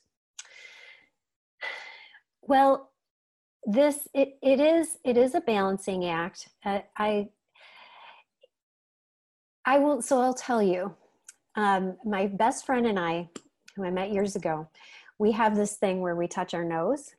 Well, 2.44 2.92
this 3.66 4.08
it, 4.14 4.38
it 4.44 4.60
is 4.60 4.98
it 5.04 5.18
is 5.18 5.34
a 5.34 5.42
balancing 5.42 6.06
act. 6.06 6.48
Uh, 6.64 6.82
I 6.96 7.30
I 9.66 9.80
will. 9.80 10.04
So 10.04 10.22
I'll 10.22 10.36
tell 10.36 10.62
you. 10.62 10.96
Um, 11.56 11.98
my 12.06 12.28
best 12.28 12.66
friend 12.66 12.86
and 12.86 13.00
I, 13.00 13.30
who 13.76 13.84
I 13.84 13.90
met 13.90 14.14
years 14.14 14.36
ago, 14.36 14.70
we 15.20 15.32
have 15.34 15.56
this 15.56 15.76
thing 15.78 16.02
where 16.02 16.16
we 16.16 16.28
touch 16.28 16.54
our 16.54 16.64
nose, 16.64 17.12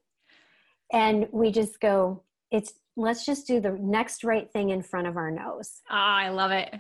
and 0.93 1.29
we 1.31 1.53
just 1.53 1.81
go. 1.81 2.25
It's 2.51 2.73
let's 2.97 3.25
just 3.25 3.47
do 3.47 3.61
the 3.61 3.79
next 3.81 4.25
right 4.25 4.51
thing 4.53 4.71
in 4.71 4.83
front 4.83 5.07
of 5.07 5.17
our 5.17 5.31
nose. 5.31 5.83
Ah, 5.89 6.17
I 6.17 6.31
love 6.31 6.51
it. 6.51 6.75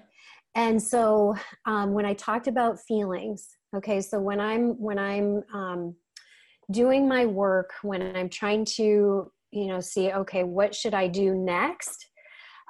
And 0.56 0.82
so 0.82 1.36
um, 1.66 1.92
when 1.92 2.04
I 2.04 2.14
talked 2.14 2.48
about 2.48 2.80
feelings, 2.80 3.48
okay, 3.76 4.00
so 4.00 4.18
when 4.18 4.40
I'm 4.40 4.70
when 4.80 4.98
I'm 4.98 5.42
um, 5.54 5.94
doing 6.72 7.08
my 7.08 7.26
work, 7.26 7.70
when 7.82 8.16
I'm 8.16 8.28
trying 8.28 8.64
to 8.76 9.30
you 9.52 9.66
know 9.66 9.80
see 9.80 10.10
okay, 10.10 10.42
what 10.42 10.74
should 10.74 10.94
I 10.94 11.06
do 11.06 11.34
next? 11.34 12.06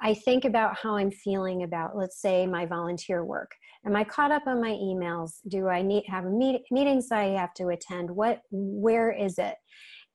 I 0.01 0.15
think 0.15 0.45
about 0.45 0.77
how 0.81 0.95
I'm 0.95 1.11
feeling 1.11 1.61
about, 1.61 1.95
let's 1.95 2.19
say, 2.19 2.47
my 2.47 2.65
volunteer 2.65 3.23
work. 3.23 3.51
Am 3.85 3.95
I 3.95 4.03
caught 4.03 4.31
up 4.31 4.45
on 4.45 4.61
my 4.61 4.71
emails? 4.71 5.39
Do 5.47 5.67
I 5.67 5.81
need 5.81 6.03
have 6.07 6.25
meet, 6.25 6.63
meetings 6.69 7.11
I 7.11 7.29
have 7.29 7.53
to 7.55 7.69
attend? 7.69 8.09
What, 8.11 8.41
where 8.51 9.11
is 9.11 9.37
it? 9.37 9.55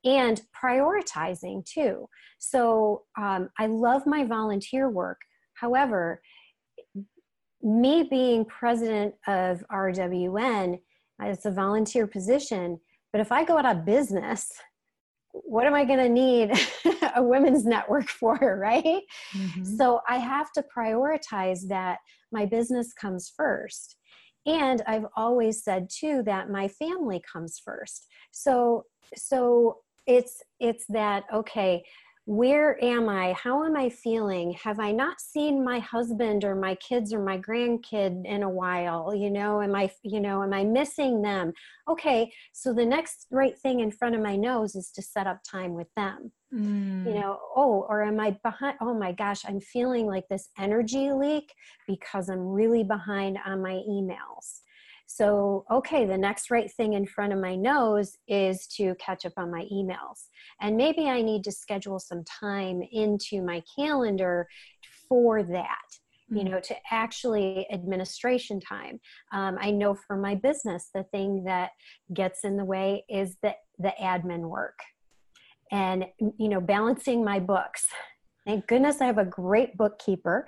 And 0.04 0.40
prioritizing 0.54 1.64
too. 1.64 2.08
So 2.38 3.02
um, 3.18 3.48
I 3.58 3.66
love 3.66 4.06
my 4.06 4.24
volunteer 4.24 4.88
work. 4.88 5.18
However, 5.54 6.20
me 7.62 8.04
being 8.04 8.44
president 8.44 9.14
of 9.26 9.64
RWN, 9.72 10.78
it's 11.22 11.46
a 11.46 11.50
volunteer 11.50 12.06
position, 12.06 12.78
but 13.12 13.20
if 13.20 13.32
I 13.32 13.44
go 13.44 13.58
out 13.58 13.66
of 13.66 13.84
business, 13.84 14.52
what 15.32 15.66
am 15.66 15.74
I 15.74 15.84
going 15.84 15.98
to 15.98 16.08
need 16.08 16.50
a 17.16 17.22
women's 17.22 17.64
network 17.64 18.08
for, 18.20 18.58
right? 18.60 19.02
Mm-hmm. 19.34 19.64
So 19.64 20.00
I 20.08 20.18
have 20.18 20.52
to 20.52 20.64
prioritize 20.76 21.66
that 21.68 21.98
my 22.32 22.46
business 22.46 22.92
comes 22.92 23.32
first. 23.36 23.96
And 24.46 24.80
I've 24.86 25.06
always 25.16 25.64
said 25.64 25.88
too 25.90 26.22
that 26.26 26.50
my 26.50 26.68
family 26.68 27.20
comes 27.32 27.60
first. 27.64 28.06
So 28.30 28.84
so 29.16 29.78
it's 30.06 30.40
it's 30.60 30.84
that 30.88 31.24
okay, 31.34 31.84
where 32.26 32.82
am 32.84 33.08
I? 33.08 33.34
How 33.34 33.64
am 33.64 33.76
I 33.76 33.88
feeling? 33.88 34.52
Have 34.54 34.80
I 34.80 34.90
not 34.90 35.20
seen 35.20 35.64
my 35.64 35.78
husband 35.78 36.42
or 36.42 36.56
my 36.56 36.74
kids 36.74 37.12
or 37.12 37.22
my 37.22 37.38
grandkid 37.38 38.26
in 38.26 38.42
a 38.42 38.50
while? 38.50 39.14
You 39.14 39.30
know, 39.30 39.62
am 39.62 39.76
I, 39.76 39.90
you 40.02 40.20
know, 40.20 40.42
am 40.42 40.52
I 40.52 40.64
missing 40.64 41.22
them? 41.22 41.52
Okay, 41.88 42.32
so 42.52 42.74
the 42.74 42.84
next 42.84 43.28
right 43.30 43.56
thing 43.56 43.78
in 43.78 43.92
front 43.92 44.16
of 44.16 44.22
my 44.22 44.34
nose 44.34 44.74
is 44.74 44.90
to 44.96 45.02
set 45.02 45.28
up 45.28 45.38
time 45.48 45.74
with 45.74 45.86
them. 45.94 46.32
Mm. 46.52 47.06
You 47.06 47.14
know, 47.14 47.38
oh, 47.54 47.86
or 47.88 48.02
am 48.02 48.18
I 48.18 48.36
behind? 48.42 48.76
Oh 48.80 48.92
my 48.92 49.12
gosh, 49.12 49.44
I'm 49.46 49.60
feeling 49.60 50.06
like 50.06 50.26
this 50.28 50.48
energy 50.58 51.12
leak 51.12 51.54
because 51.86 52.28
I'm 52.28 52.40
really 52.40 52.82
behind 52.82 53.38
on 53.46 53.62
my 53.62 53.80
emails. 53.88 54.62
So, 55.06 55.64
okay, 55.70 56.04
the 56.04 56.18
next 56.18 56.50
right 56.50 56.70
thing 56.70 56.94
in 56.94 57.06
front 57.06 57.32
of 57.32 57.38
my 57.38 57.54
nose 57.54 58.16
is 58.26 58.66
to 58.76 58.94
catch 58.96 59.24
up 59.24 59.34
on 59.36 59.50
my 59.50 59.64
emails. 59.72 60.28
And 60.60 60.76
maybe 60.76 61.08
I 61.08 61.22
need 61.22 61.44
to 61.44 61.52
schedule 61.52 61.98
some 61.98 62.24
time 62.24 62.82
into 62.92 63.42
my 63.42 63.62
calendar 63.78 64.48
for 65.08 65.42
that 65.42 65.78
you 66.28 66.38
mm-hmm. 66.38 66.50
know 66.50 66.60
to 66.60 66.74
actually 66.90 67.66
administration 67.72 68.58
time 68.58 68.98
um, 69.32 69.56
i 69.60 69.70
know 69.70 69.94
for 69.94 70.16
my 70.16 70.34
business 70.34 70.90
the 70.92 71.04
thing 71.04 71.44
that 71.44 71.70
gets 72.12 72.42
in 72.42 72.56
the 72.56 72.64
way 72.64 73.04
is 73.08 73.36
the 73.42 73.54
the 73.78 73.92
admin 74.02 74.48
work 74.48 74.78
and 75.70 76.04
you 76.18 76.48
know 76.48 76.60
balancing 76.60 77.24
my 77.24 77.38
books 77.38 77.86
Thank 78.46 78.68
goodness 78.68 79.00
I 79.00 79.06
have 79.06 79.18
a 79.18 79.24
great 79.24 79.76
bookkeeper. 79.76 80.46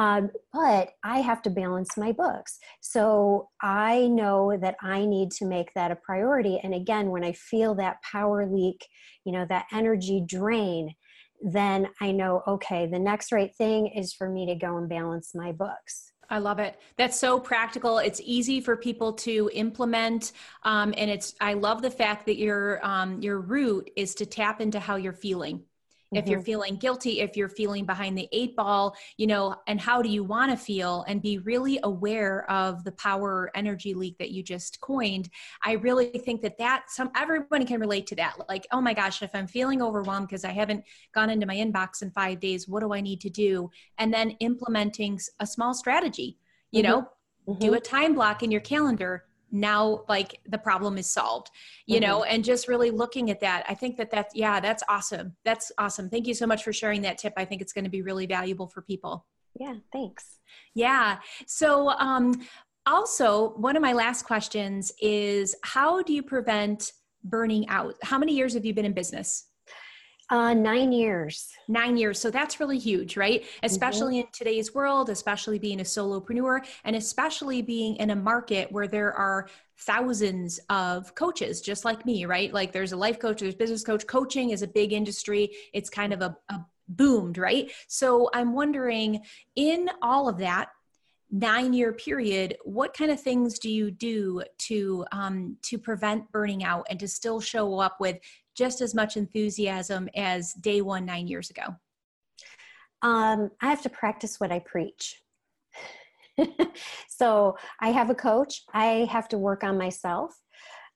Um, 0.00 0.30
but 0.54 0.94
I 1.04 1.18
have 1.18 1.42
to 1.42 1.50
balance 1.50 1.98
my 1.98 2.12
books. 2.12 2.58
So 2.80 3.50
I 3.60 4.08
know 4.08 4.56
that 4.56 4.76
I 4.80 5.04
need 5.04 5.30
to 5.32 5.44
make 5.44 5.74
that 5.74 5.90
a 5.90 5.96
priority. 5.96 6.58
And 6.64 6.72
again, 6.72 7.10
when 7.10 7.22
I 7.22 7.32
feel 7.32 7.74
that 7.74 8.02
power 8.02 8.46
leak, 8.46 8.86
you 9.26 9.32
know, 9.32 9.44
that 9.50 9.66
energy 9.72 10.24
drain, 10.26 10.94
then 11.42 11.88
I 12.00 12.12
know, 12.12 12.42
okay, 12.48 12.86
the 12.86 12.98
next 12.98 13.30
right 13.30 13.54
thing 13.54 13.88
is 13.88 14.14
for 14.14 14.30
me 14.30 14.46
to 14.46 14.54
go 14.54 14.78
and 14.78 14.88
balance 14.88 15.32
my 15.34 15.52
books. 15.52 16.12
I 16.30 16.38
love 16.38 16.60
it. 16.60 16.80
That's 16.96 17.18
so 17.18 17.38
practical. 17.38 17.98
It's 17.98 18.22
easy 18.24 18.62
for 18.62 18.76
people 18.76 19.12
to 19.14 19.50
implement, 19.52 20.32
um, 20.62 20.94
and 20.96 21.10
it's. 21.10 21.34
I 21.40 21.54
love 21.54 21.82
the 21.82 21.90
fact 21.90 22.24
that 22.26 22.36
your 22.36 22.78
um, 22.86 23.20
your 23.20 23.40
root 23.40 23.90
is 23.96 24.14
to 24.14 24.26
tap 24.26 24.60
into 24.60 24.78
how 24.78 24.94
you're 24.94 25.12
feeling 25.12 25.64
if 26.12 26.24
mm-hmm. 26.24 26.32
you're 26.32 26.40
feeling 26.40 26.76
guilty 26.76 27.20
if 27.20 27.36
you're 27.36 27.48
feeling 27.48 27.84
behind 27.84 28.16
the 28.16 28.28
eight 28.32 28.56
ball 28.56 28.94
you 29.16 29.26
know 29.26 29.54
and 29.66 29.80
how 29.80 30.02
do 30.02 30.08
you 30.08 30.24
want 30.24 30.50
to 30.50 30.56
feel 30.56 31.04
and 31.08 31.22
be 31.22 31.38
really 31.38 31.78
aware 31.84 32.50
of 32.50 32.82
the 32.84 32.92
power 32.92 33.50
energy 33.54 33.94
leak 33.94 34.16
that 34.18 34.30
you 34.30 34.42
just 34.42 34.80
coined 34.80 35.28
i 35.64 35.72
really 35.72 36.06
think 36.06 36.42
that 36.42 36.58
that 36.58 36.84
some 36.88 37.10
everyone 37.16 37.66
can 37.66 37.80
relate 37.80 38.06
to 38.06 38.14
that 38.14 38.34
like 38.48 38.66
oh 38.72 38.80
my 38.80 38.94
gosh 38.94 39.22
if 39.22 39.30
i'm 39.34 39.46
feeling 39.46 39.82
overwhelmed 39.82 40.26
because 40.26 40.44
i 40.44 40.50
haven't 40.50 40.84
gone 41.14 41.30
into 41.30 41.46
my 41.46 41.56
inbox 41.56 42.02
in 42.02 42.10
five 42.10 42.40
days 42.40 42.68
what 42.68 42.80
do 42.80 42.92
i 42.92 43.00
need 43.00 43.20
to 43.20 43.30
do 43.30 43.70
and 43.98 44.12
then 44.12 44.30
implementing 44.40 45.18
a 45.40 45.46
small 45.46 45.74
strategy 45.74 46.38
you 46.70 46.82
mm-hmm. 46.82 46.92
know 46.92 47.08
mm-hmm. 47.48 47.60
do 47.60 47.74
a 47.74 47.80
time 47.80 48.14
block 48.14 48.42
in 48.42 48.50
your 48.50 48.60
calendar 48.60 49.24
now 49.52 50.04
like 50.08 50.40
the 50.48 50.58
problem 50.58 50.96
is 50.96 51.10
solved 51.10 51.50
you 51.86 51.96
mm-hmm. 51.96 52.08
know 52.08 52.22
and 52.24 52.44
just 52.44 52.68
really 52.68 52.90
looking 52.90 53.30
at 53.30 53.40
that 53.40 53.64
i 53.68 53.74
think 53.74 53.96
that 53.96 54.10
that's 54.10 54.34
yeah 54.34 54.60
that's 54.60 54.82
awesome. 54.88 55.36
That's 55.44 55.72
awesome. 55.78 56.08
Thank 56.08 56.26
you 56.26 56.34
so 56.34 56.46
much 56.46 56.62
for 56.62 56.72
sharing 56.72 57.02
that 57.02 57.18
tip. 57.18 57.32
I 57.36 57.44
think 57.44 57.62
it's 57.62 57.72
going 57.72 57.84
to 57.84 57.90
be 57.90 58.02
really 58.02 58.26
valuable 58.26 58.68
for 58.68 58.82
people. 58.82 59.26
Yeah 59.58 59.74
thanks. 59.92 60.38
Yeah. 60.74 61.18
So 61.46 61.90
um 61.90 62.46
also 62.86 63.50
one 63.56 63.76
of 63.76 63.82
my 63.82 63.92
last 63.92 64.24
questions 64.24 64.92
is 65.00 65.54
how 65.64 66.02
do 66.02 66.12
you 66.12 66.22
prevent 66.22 66.92
burning 67.24 67.68
out? 67.68 67.94
How 68.02 68.18
many 68.18 68.34
years 68.34 68.54
have 68.54 68.64
you 68.64 68.74
been 68.74 68.84
in 68.84 68.92
business 68.92 69.46
uh, 70.30 70.54
nine 70.54 70.92
years. 70.92 71.50
Nine 71.66 71.96
years. 71.96 72.18
So 72.18 72.30
that's 72.30 72.60
really 72.60 72.78
huge, 72.78 73.16
right? 73.16 73.44
Especially 73.62 74.14
mm-hmm. 74.14 74.26
in 74.26 74.32
today's 74.32 74.72
world, 74.74 75.10
especially 75.10 75.58
being 75.58 75.80
a 75.80 75.84
solopreneur, 75.84 76.64
and 76.84 76.94
especially 76.94 77.62
being 77.62 77.96
in 77.96 78.10
a 78.10 78.16
market 78.16 78.70
where 78.70 78.86
there 78.86 79.12
are 79.12 79.48
thousands 79.78 80.60
of 80.68 81.14
coaches 81.14 81.60
just 81.60 81.84
like 81.84 82.06
me, 82.06 82.26
right? 82.26 82.52
Like 82.52 82.72
there's 82.72 82.92
a 82.92 82.96
life 82.96 83.18
coach, 83.18 83.40
there's 83.40 83.54
business 83.54 83.82
coach. 83.82 84.06
Coaching 84.06 84.50
is 84.50 84.62
a 84.62 84.68
big 84.68 84.92
industry. 84.92 85.50
It's 85.72 85.90
kind 85.90 86.12
of 86.12 86.22
a, 86.22 86.36
a 86.48 86.64
boomed, 86.88 87.36
right? 87.36 87.70
So 87.88 88.30
I'm 88.32 88.52
wondering 88.52 89.22
in 89.56 89.90
all 90.00 90.28
of 90.28 90.38
that, 90.38 90.68
nine 91.32 91.72
year 91.72 91.92
period 91.92 92.56
what 92.64 92.92
kind 92.92 93.08
of 93.08 93.20
things 93.20 93.60
do 93.60 93.70
you 93.70 93.88
do 93.90 94.42
to 94.58 95.04
um, 95.12 95.56
to 95.62 95.78
prevent 95.78 96.30
burning 96.32 96.64
out 96.64 96.84
and 96.90 96.98
to 96.98 97.06
still 97.06 97.40
show 97.40 97.78
up 97.78 97.98
with 98.00 98.18
just 98.56 98.80
as 98.80 98.94
much 98.94 99.16
enthusiasm 99.16 100.08
as 100.14 100.52
day 100.54 100.80
one 100.80 101.04
nine 101.04 101.26
years 101.26 101.50
ago? 101.50 101.76
Um, 103.02 103.50
I 103.60 103.68
have 103.68 103.82
to 103.82 103.90
practice 103.90 104.38
what 104.38 104.52
I 104.52 104.58
preach. 104.60 105.22
so 107.08 107.56
I 107.80 107.90
have 107.90 108.10
a 108.10 108.14
coach. 108.14 108.62
I 108.72 109.08
have 109.10 109.28
to 109.28 109.38
work 109.38 109.64
on 109.64 109.78
myself. 109.78 110.34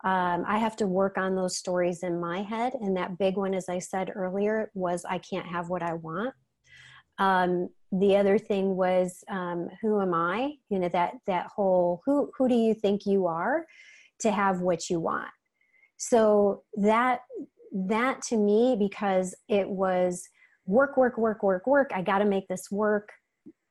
Um, 0.04 0.44
I 0.46 0.58
have 0.58 0.76
to 0.76 0.86
work 0.86 1.16
on 1.16 1.34
those 1.34 1.56
stories 1.56 2.02
in 2.02 2.20
my 2.20 2.42
head. 2.42 2.74
And 2.74 2.96
that 2.96 3.16
big 3.18 3.36
one, 3.36 3.54
as 3.54 3.68
I 3.70 3.78
said 3.78 4.10
earlier, 4.14 4.70
was 4.74 5.04
I 5.08 5.18
can't 5.18 5.46
have 5.46 5.70
what 5.70 5.82
I 5.82 5.94
want. 5.94 6.34
Um, 7.18 7.68
the 7.90 8.16
other 8.16 8.38
thing 8.38 8.76
was 8.76 9.24
um, 9.30 9.68
who 9.80 10.00
am 10.02 10.12
I? 10.12 10.54
You 10.68 10.80
know 10.80 10.88
that 10.88 11.14
that 11.26 11.46
whole 11.54 12.02
who 12.04 12.30
who 12.36 12.48
do 12.48 12.54
you 12.54 12.74
think 12.74 13.06
you 13.06 13.26
are 13.26 13.64
to 14.20 14.32
have 14.32 14.60
what 14.60 14.90
you 14.90 15.00
want? 15.00 15.30
So 15.96 16.62
that 16.74 17.20
that 17.74 18.22
to 18.22 18.36
me 18.36 18.76
because 18.78 19.34
it 19.48 19.68
was 19.68 20.28
work 20.66 20.96
work 20.96 21.18
work 21.18 21.42
work 21.42 21.66
work 21.66 21.90
i 21.92 22.00
got 22.00 22.18
to 22.18 22.24
make 22.24 22.48
this 22.48 22.70
work. 22.70 23.10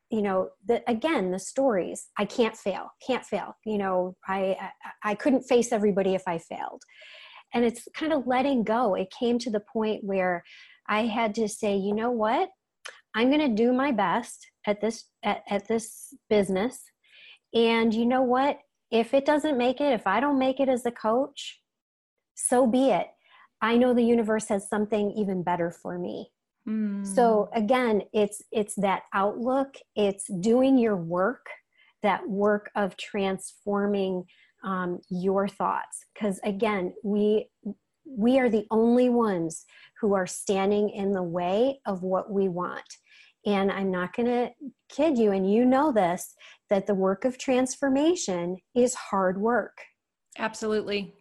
You 0.10 0.22
know 0.22 0.50
the, 0.68 0.84
again 0.88 1.32
the 1.32 1.40
stories 1.40 2.08
i 2.20 2.26
can't 2.26 2.56
fail 2.56 2.90
can't 3.06 3.26
fail. 3.26 3.56
You 3.66 3.80
know 3.80 4.16
I, 4.28 4.58
I 4.60 5.12
i 5.12 5.16
couldn't 5.16 5.44
face 5.44 5.72
everybody 5.72 6.14
if 6.14 6.24
i 6.28 6.38
failed. 6.38 6.82
And 7.56 7.64
it's 7.66 7.88
kind 7.96 8.14
of 8.14 8.28
letting 8.28 8.64
go. 8.64 8.96
It 8.96 9.14
came 9.18 9.40
to 9.40 9.50
the 9.50 9.64
point 9.72 10.04
where 10.04 10.44
i 10.88 11.06
had 11.06 11.34
to 11.36 11.48
say 11.48 11.76
you 11.76 11.96
know 11.96 12.12
what? 12.12 12.50
I'm 13.16 13.30
going 13.30 13.48
to 13.48 13.64
do 13.64 13.74
my 13.74 13.92
best 13.92 14.46
at 14.68 14.82
this 14.82 15.06
at, 15.24 15.44
at 15.50 15.68
this 15.68 16.14
business. 16.30 16.84
And 17.54 17.94
you 17.94 18.06
know 18.06 18.24
what? 18.24 18.60
If 18.92 19.14
it 19.14 19.26
doesn't 19.26 19.58
make 19.58 19.82
it 19.82 19.94
if 19.94 20.06
i 20.06 20.20
don't 20.20 20.38
make 20.38 20.60
it 20.60 20.70
as 20.70 20.86
a 20.86 20.92
coach 20.92 21.63
so 22.36 22.68
be 22.68 22.90
it 22.90 23.08
I 23.64 23.78
know 23.78 23.94
the 23.94 24.04
universe 24.04 24.50
has 24.50 24.68
something 24.68 25.12
even 25.12 25.42
better 25.42 25.72
for 25.72 25.98
me. 25.98 26.30
Mm. 26.68 27.08
So 27.08 27.50
again, 27.56 28.02
it's 28.12 28.42
it's 28.52 28.76
that 28.76 29.04
outlook, 29.14 29.76
it's 29.96 30.26
doing 30.42 30.78
your 30.78 30.98
work, 30.98 31.46
that 32.04 32.28
work 32.28 32.70
of 32.76 32.98
transforming 32.98 34.26
um, 34.66 35.00
your 35.10 35.48
thoughts. 35.48 36.06
Because 36.14 36.42
again, 36.44 36.94
we 37.06 37.48
we 38.06 38.38
are 38.38 38.50
the 38.50 38.66
only 38.70 39.08
ones 39.08 39.64
who 40.02 40.14
are 40.14 40.28
standing 40.28 40.90
in 40.90 41.14
the 41.14 41.24
way 41.24 41.80
of 41.86 42.04
what 42.04 42.30
we 42.30 42.50
want. 42.50 42.84
And 43.46 43.72
I'm 43.72 43.92
not 43.92 44.14
going 44.14 44.28
to 44.28 44.50
kid 44.90 45.18
you, 45.18 45.32
and 45.32 45.50
you 45.50 45.66
know 45.66 45.94
this, 45.94 46.36
that 46.70 46.86
the 46.86 46.96
work 46.96 47.24
of 47.24 47.38
transformation 47.38 48.58
is 48.76 48.94
hard 48.94 49.40
work. 49.40 49.78
Absolutely. 50.38 51.14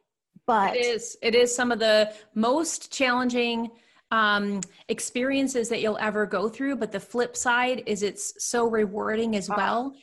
But 0.46 0.76
it 0.76 0.84
is. 0.84 1.16
It 1.22 1.34
is 1.34 1.54
some 1.54 1.70
of 1.72 1.78
the 1.78 2.12
most 2.34 2.92
challenging 2.92 3.70
um, 4.10 4.60
experiences 4.88 5.68
that 5.70 5.80
you'll 5.80 5.98
ever 5.98 6.26
go 6.26 6.48
through. 6.48 6.76
But 6.76 6.92
the 6.92 7.00
flip 7.00 7.36
side 7.36 7.82
is 7.86 8.02
it's 8.02 8.44
so 8.44 8.68
rewarding 8.68 9.36
as 9.36 9.48
well. 9.48 9.94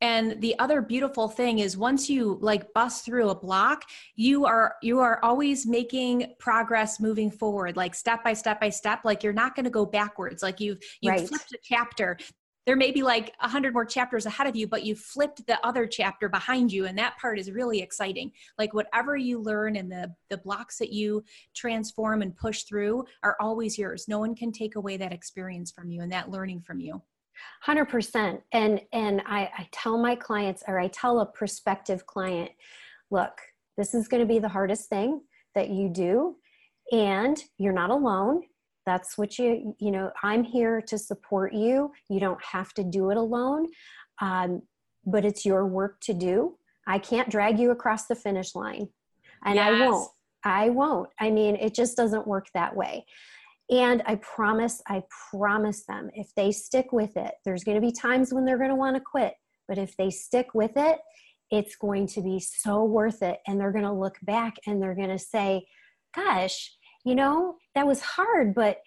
And 0.00 0.40
the 0.40 0.56
other 0.60 0.80
beautiful 0.80 1.28
thing 1.28 1.58
is 1.58 1.76
once 1.76 2.08
you 2.08 2.38
like 2.40 2.72
bust 2.72 3.04
through 3.04 3.30
a 3.30 3.34
block, 3.34 3.82
you 4.14 4.46
are 4.46 4.76
you 4.80 5.00
are 5.00 5.18
always 5.24 5.66
making 5.66 6.34
progress 6.38 7.00
moving 7.00 7.32
forward, 7.32 7.76
like 7.76 7.96
step 7.96 8.22
by 8.22 8.32
step 8.32 8.60
by 8.60 8.70
step. 8.70 9.00
Like 9.04 9.24
you're 9.24 9.32
not 9.32 9.56
going 9.56 9.64
to 9.64 9.70
go 9.70 9.84
backwards. 9.84 10.40
Like 10.42 10.60
you've 10.60 10.78
you've 11.00 11.14
Right. 11.14 11.28
flipped 11.28 11.52
a 11.52 11.58
chapter. 11.62 12.16
There 12.68 12.76
may 12.76 12.90
be 12.90 13.02
like 13.02 13.34
a 13.40 13.48
hundred 13.48 13.72
more 13.72 13.86
chapters 13.86 14.26
ahead 14.26 14.46
of 14.46 14.54
you, 14.54 14.68
but 14.68 14.84
you 14.84 14.94
flipped 14.94 15.46
the 15.46 15.58
other 15.66 15.86
chapter 15.86 16.28
behind 16.28 16.70
you, 16.70 16.84
and 16.84 16.98
that 16.98 17.16
part 17.16 17.38
is 17.38 17.50
really 17.50 17.80
exciting. 17.80 18.30
Like 18.58 18.74
whatever 18.74 19.16
you 19.16 19.40
learn 19.40 19.76
and 19.76 19.90
the 19.90 20.12
the 20.28 20.36
blocks 20.36 20.76
that 20.76 20.92
you 20.92 21.24
transform 21.54 22.20
and 22.20 22.36
push 22.36 22.64
through 22.64 23.06
are 23.22 23.38
always 23.40 23.78
yours. 23.78 24.04
No 24.06 24.18
one 24.18 24.34
can 24.34 24.52
take 24.52 24.76
away 24.76 24.98
that 24.98 25.14
experience 25.14 25.72
from 25.72 25.90
you 25.90 26.02
and 26.02 26.12
that 26.12 26.30
learning 26.30 26.60
from 26.60 26.78
you. 26.78 27.00
100% 27.66 28.42
and 28.52 28.82
and 28.92 29.22
I, 29.24 29.50
I 29.56 29.68
tell 29.72 29.96
my 29.96 30.14
clients 30.14 30.62
or 30.66 30.80
i 30.80 30.88
tell 30.88 31.20
a 31.20 31.26
prospective 31.26 32.04
client 32.04 32.50
look 33.12 33.40
this 33.76 33.94
is 33.94 34.08
going 34.08 34.20
to 34.20 34.26
be 34.26 34.40
the 34.40 34.48
hardest 34.48 34.88
thing 34.88 35.22
that 35.54 35.70
you 35.70 35.88
do 35.88 36.34
and 36.90 37.40
you're 37.56 37.72
not 37.72 37.90
alone 37.90 38.42
that's 38.88 39.18
what 39.18 39.38
you 39.38 39.74
you 39.78 39.90
know 39.90 40.10
i'm 40.22 40.42
here 40.42 40.80
to 40.80 40.96
support 40.96 41.52
you 41.52 41.92
you 42.08 42.18
don't 42.18 42.42
have 42.42 42.72
to 42.72 42.82
do 42.82 43.10
it 43.10 43.16
alone 43.16 43.66
um, 44.20 44.62
but 45.06 45.24
it's 45.24 45.44
your 45.44 45.66
work 45.66 46.00
to 46.00 46.14
do 46.14 46.56
i 46.86 46.98
can't 46.98 47.30
drag 47.30 47.58
you 47.58 47.70
across 47.70 48.06
the 48.06 48.14
finish 48.14 48.54
line 48.54 48.88
and 49.44 49.60
i 49.60 49.70
won't 49.70 50.10
i 50.44 50.68
won't 50.70 51.08
i 51.20 51.30
mean 51.30 51.54
it 51.56 51.74
just 51.74 51.96
doesn't 51.96 52.26
work 52.26 52.46
that 52.54 52.74
way 52.74 53.04
and 53.70 54.02
I 54.06 54.14
promise, 54.16 54.80
I 54.86 55.02
promise 55.30 55.84
them 55.84 56.10
if 56.14 56.34
they 56.34 56.52
stick 56.52 56.92
with 56.92 57.16
it, 57.16 57.34
there's 57.44 57.64
going 57.64 57.74
to 57.74 57.86
be 57.86 57.92
times 57.92 58.32
when 58.32 58.44
they're 58.44 58.58
going 58.58 58.70
to 58.70 58.76
want 58.76 58.96
to 58.96 59.02
quit. 59.02 59.34
But 59.66 59.76
if 59.76 59.96
they 59.96 60.10
stick 60.10 60.54
with 60.54 60.72
it, 60.76 60.98
it's 61.50 61.76
going 61.76 62.06
to 62.08 62.22
be 62.22 62.40
so 62.40 62.84
worth 62.84 63.22
it. 63.22 63.40
And 63.46 63.60
they're 63.60 63.72
going 63.72 63.84
to 63.84 63.92
look 63.92 64.16
back 64.22 64.54
and 64.66 64.82
they're 64.82 64.94
going 64.94 65.10
to 65.10 65.18
say, 65.18 65.66
gosh, 66.14 66.72
you 67.04 67.14
know, 67.14 67.56
that 67.74 67.86
was 67.86 68.00
hard, 68.00 68.54
but 68.54 68.80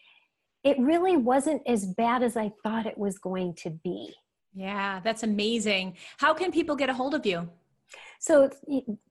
it 0.64 0.78
really 0.80 1.18
wasn't 1.18 1.62
as 1.68 1.86
bad 1.86 2.24
as 2.24 2.38
I 2.38 2.52
thought 2.64 2.86
it 2.86 2.98
was 2.98 3.18
going 3.18 3.56
to 3.56 3.70
be. 3.70 4.14
Yeah, 4.54 5.02
that's 5.04 5.24
amazing. 5.24 5.98
How 6.18 6.34
can 6.34 6.52
people 6.52 6.76
get 6.76 6.90
a 6.90 6.94
hold 6.94 7.14
of 7.14 7.26
you? 7.26 7.50
So, 8.20 8.50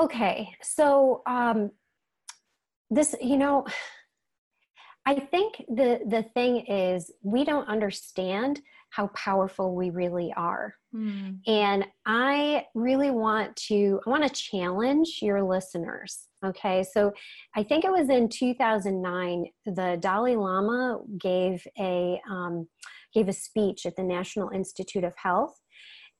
Okay, 0.00 0.48
so 0.62 1.20
um, 1.26 1.70
this, 2.88 3.14
you 3.20 3.36
know, 3.36 3.66
I 5.06 5.14
think 5.14 5.56
the 5.68 6.00
the 6.08 6.22
thing 6.34 6.64
is 6.66 7.12
we 7.22 7.44
don't 7.44 7.68
understand 7.68 8.62
how 8.90 9.08
powerful 9.08 9.74
we 9.74 9.90
really 9.90 10.32
are, 10.36 10.74
and 11.46 11.84
I 12.06 12.64
really 12.74 13.10
want 13.10 13.54
to 13.68 14.00
I 14.06 14.10
want 14.10 14.26
to 14.26 14.30
challenge 14.30 15.18
your 15.20 15.42
listeners. 15.42 16.28
Okay, 16.44 16.82
so 16.82 17.12
I 17.54 17.62
think 17.62 17.84
it 17.84 17.92
was 17.92 18.08
in 18.08 18.30
2009 18.30 19.44
the 19.66 19.98
Dalai 20.00 20.36
Lama 20.36 21.00
gave 21.18 21.66
a 21.78 22.18
um, 22.30 22.66
gave 23.12 23.28
a 23.28 23.34
speech 23.34 23.84
at 23.84 23.96
the 23.96 24.02
National 24.02 24.48
Institute 24.48 25.04
of 25.04 25.12
Health, 25.16 25.59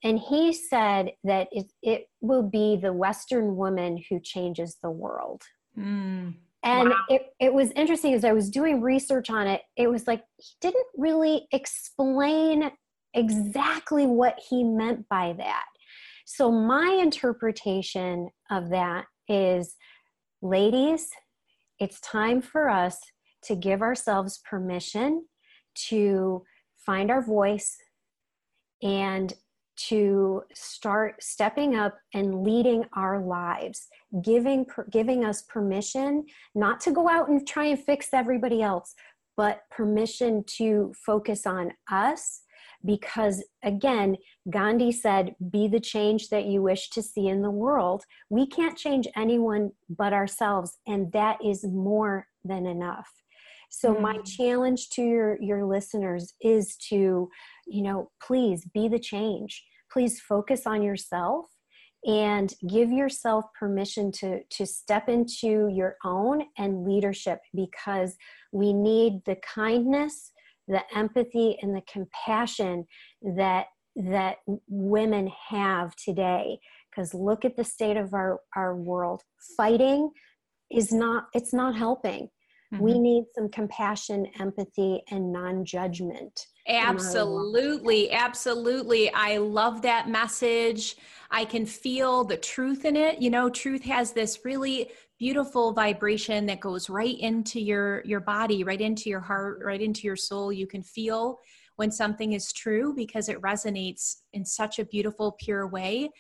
and 0.03 0.19
he 0.19 0.53
said 0.53 1.13
that 1.25 1.49
it, 1.53 1.71
it 1.83 2.07
will 2.21 2.43
be 2.43 2.77
the 2.77 2.93
Western 2.93 3.57
woman 3.57 4.03
who 4.09 4.19
changes 4.21 4.77
the 4.83 4.91
world. 4.91 5.43
Mm. 5.79 6.35
And 6.63 6.91
Wow. 6.91 6.97
it, 7.09 7.23
it 7.39 7.53
was 7.53 7.71
interesting 7.73 8.15
as 8.15 8.25
I 8.25 8.33
was 8.33 8.51
doing 8.51 8.81
research 8.83 9.31
on 9.31 9.47
it, 9.47 9.63
it 9.77 9.89
was 9.89 10.07
like 10.07 10.23
he 10.37 10.53
didn't 10.61 10.87
really 10.97 11.47
explain 11.53 12.71
exactly 13.15 14.07
what 14.07 14.39
he 14.49 14.63
meant 14.63 15.09
by 15.09 15.35
that. 15.39 15.65
So, 16.27 16.51
my 16.53 16.99
interpretation 17.01 18.29
of 18.51 18.71
that 18.71 19.07
is 19.29 19.75
ladies, 20.43 21.09
it's 21.79 22.01
time 22.01 22.43
for 22.43 22.69
us 22.69 22.99
to 23.45 23.57
give 23.57 23.81
ourselves 23.81 24.41
permission 24.49 25.25
to 25.89 26.45
find 26.77 27.11
our 27.11 27.23
voice 27.23 27.77
and 28.83 29.33
to 29.89 30.43
start 30.53 31.23
stepping 31.23 31.75
up 31.75 31.97
and 32.15 32.43
leading 32.43 32.85
our 32.95 33.21
lives 33.25 33.89
giving 34.23 34.65
per, 34.65 34.85
giving 34.91 35.25
us 35.25 35.43
permission 35.43 36.25
not 36.55 36.81
to 36.81 36.91
go 36.91 37.09
out 37.09 37.29
and 37.29 37.47
try 37.47 37.67
and 37.67 37.83
fix 37.85 38.09
everybody 38.13 38.63
else 38.63 38.95
but 39.37 39.63
permission 39.71 40.45
to 40.45 40.93
focus 41.07 41.47
on 41.47 41.73
us. 41.91 42.43
Because 42.85 43.45
again 43.63 44.17
gandhi 44.51 44.91
said 44.91 45.35
be 45.51 45.69
the 45.69 45.81
change 45.81 46.29
that 46.31 46.47
you 46.47 46.63
wish 46.63 46.91
to 46.91 47.03
see 47.03 47.29
in 47.29 47.43
the 47.43 47.51
world. 47.51 48.05
We 48.29 48.47
can't 48.47 48.77
change 48.77 49.07
anyone 49.17 49.71
but 49.89 50.13
ourselves 50.13 50.79
and 50.87 51.13
that 51.13 51.39
is 51.45 51.65
more 51.65 52.27
than 52.45 52.67
enough. 52.67 53.11
So 53.71 53.95
my 53.95 54.17
Mm. 54.19 54.37
challenge 54.37 54.91
to 54.91 55.03
your 55.03 55.41
your 55.41 55.65
listeners 55.65 56.35
is 56.41 56.77
to 56.89 57.31
you 57.67 57.83
know 57.83 58.11
please 58.21 58.65
be 58.67 58.89
the 58.89 58.99
change 58.99 59.65
please 59.93 60.21
focus 60.21 60.67
on 60.67 60.83
yourself 60.83 61.47
and 62.07 62.55
give 62.69 62.91
yourself 62.91 63.45
permission 63.59 64.11
to 64.11 64.43
to 64.51 64.65
step 64.65 65.09
into 65.09 65.69
your 65.69 65.97
own 66.05 66.43
and 66.57 66.85
leadership 66.87 67.41
because 67.55 68.17
we 68.53 68.73
need 68.73 69.21
the 69.27 69.37
kindness 69.37 70.33
the 70.69 70.83
empathy 70.97 71.59
and 71.61 71.75
the 71.75 71.83
compassion 71.93 72.87
that 73.23 73.67
that 73.97 74.37
women 74.69 75.31
have 75.49 75.95
today 75.97 76.59
because 76.91 77.13
look 77.13 77.45
at 77.45 77.57
the 77.57 77.65
state 77.65 77.97
of 77.99 78.15
our 78.15 78.41
our 78.57 78.75
world 78.77 79.23
fighting 79.57 80.11
is 80.71 80.93
not 80.93 81.25
it's 81.35 81.53
not 81.53 81.77
helping 81.77 82.29
we 82.79 82.93
Mhm. 82.93 83.01
need 83.01 83.25
some 83.35 83.49
compassion 83.51 84.27
empathy 84.39 85.03
and 85.11 85.33
non-judgment 85.33 85.67
in 85.67 85.77
our 85.77 85.89
lives. 85.91 86.50
Absolutely. 86.71 88.13
Absolutely. 88.13 89.13
I 89.13 89.39
love 89.39 89.83
that 89.83 90.09
message. 90.09 90.97
I 91.31 91.45
can 91.45 91.67
feel 91.67 92.25
the 92.25 92.37
truth 92.37 92.85
in 92.85 92.97
it. 92.97 93.21
You 93.21 93.31
know, 93.31 93.51
truth 93.51 93.83
has 93.85 94.13
this 94.13 94.41
really 94.45 94.91
beautiful 95.19 95.73
vibration 95.73 96.47
that 96.47 96.61
goes 96.61 96.89
right 96.89 97.19
into 97.19 97.61
your 97.61 98.03
your 98.05 98.21
body, 98.21 98.65
right 98.65 98.81
into 98.81 99.11
your 99.11 99.21
heart, 99.21 99.61
right 99.65 99.83
into 99.83 100.07
your 100.07 100.17
soul. 100.17 100.53
You 100.53 100.67
can 100.67 100.83
feel 100.83 101.39
when 101.77 101.91
something 101.91 102.35
is 102.35 102.53
true 102.53 102.93
because 102.95 103.31
it 103.31 103.41
resonates 103.41 104.17
in 104.35 104.45
such 104.45 104.79
a 104.79 104.85
beautiful, 104.85 105.33
pure 105.41 105.67
way. 105.67 106.11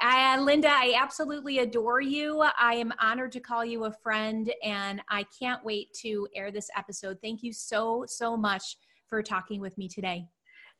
Uh, 0.00 0.38
Linda, 0.40 0.68
I 0.70 0.94
absolutely 0.96 1.58
adore 1.58 2.00
you. 2.00 2.40
I 2.56 2.74
am 2.74 2.92
honored 3.00 3.32
to 3.32 3.40
call 3.40 3.64
you 3.64 3.86
a 3.86 3.92
friend, 3.92 4.52
and 4.62 5.02
I 5.08 5.26
can't 5.36 5.64
wait 5.64 5.92
to 6.02 6.28
air 6.36 6.52
this 6.52 6.70
episode. 6.76 7.18
Thank 7.20 7.42
you 7.42 7.52
so, 7.52 8.04
so 8.06 8.36
much 8.36 8.76
for 9.08 9.22
talking 9.22 9.60
with 9.60 9.76
me 9.78 9.88
today. 9.88 10.28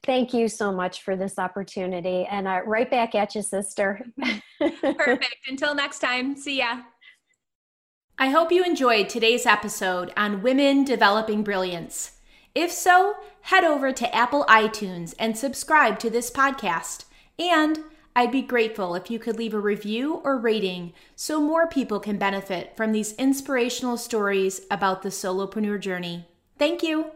Thank 0.04 0.32
you 0.32 0.48
so 0.48 0.72
much 0.72 1.02
for 1.02 1.16
this 1.16 1.38
opportunity. 1.38 2.26
And 2.30 2.46
uh, 2.46 2.60
right 2.64 2.90
back 2.90 3.14
at 3.14 3.34
you, 3.34 3.42
sister. 3.42 4.06
Perfect. 4.60 5.36
Until 5.48 5.74
next 5.74 5.98
time, 5.98 6.36
see 6.36 6.58
ya. 6.58 6.82
I 8.18 8.30
hope 8.30 8.50
you 8.50 8.64
enjoyed 8.64 9.08
today's 9.08 9.46
episode 9.46 10.12
on 10.16 10.42
women 10.42 10.84
developing 10.84 11.42
brilliance. 11.42 12.18
If 12.54 12.72
so, 12.72 13.14
head 13.42 13.64
over 13.64 13.92
to 13.92 14.14
Apple 14.14 14.44
iTunes 14.48 15.14
and 15.18 15.36
subscribe 15.36 15.98
to 16.00 16.10
this 16.10 16.30
podcast. 16.30 17.04
And 17.38 17.78
I'd 18.16 18.32
be 18.32 18.42
grateful 18.42 18.96
if 18.96 19.12
you 19.12 19.20
could 19.20 19.36
leave 19.36 19.54
a 19.54 19.60
review 19.60 20.20
or 20.24 20.38
rating 20.38 20.92
so 21.14 21.40
more 21.40 21.68
people 21.68 22.00
can 22.00 22.18
benefit 22.18 22.76
from 22.76 22.90
these 22.90 23.12
inspirational 23.14 23.96
stories 23.96 24.62
about 24.72 25.02
the 25.02 25.10
solopreneur 25.10 25.80
journey. 25.80 26.26
Thank 26.58 26.82
you. 26.82 27.12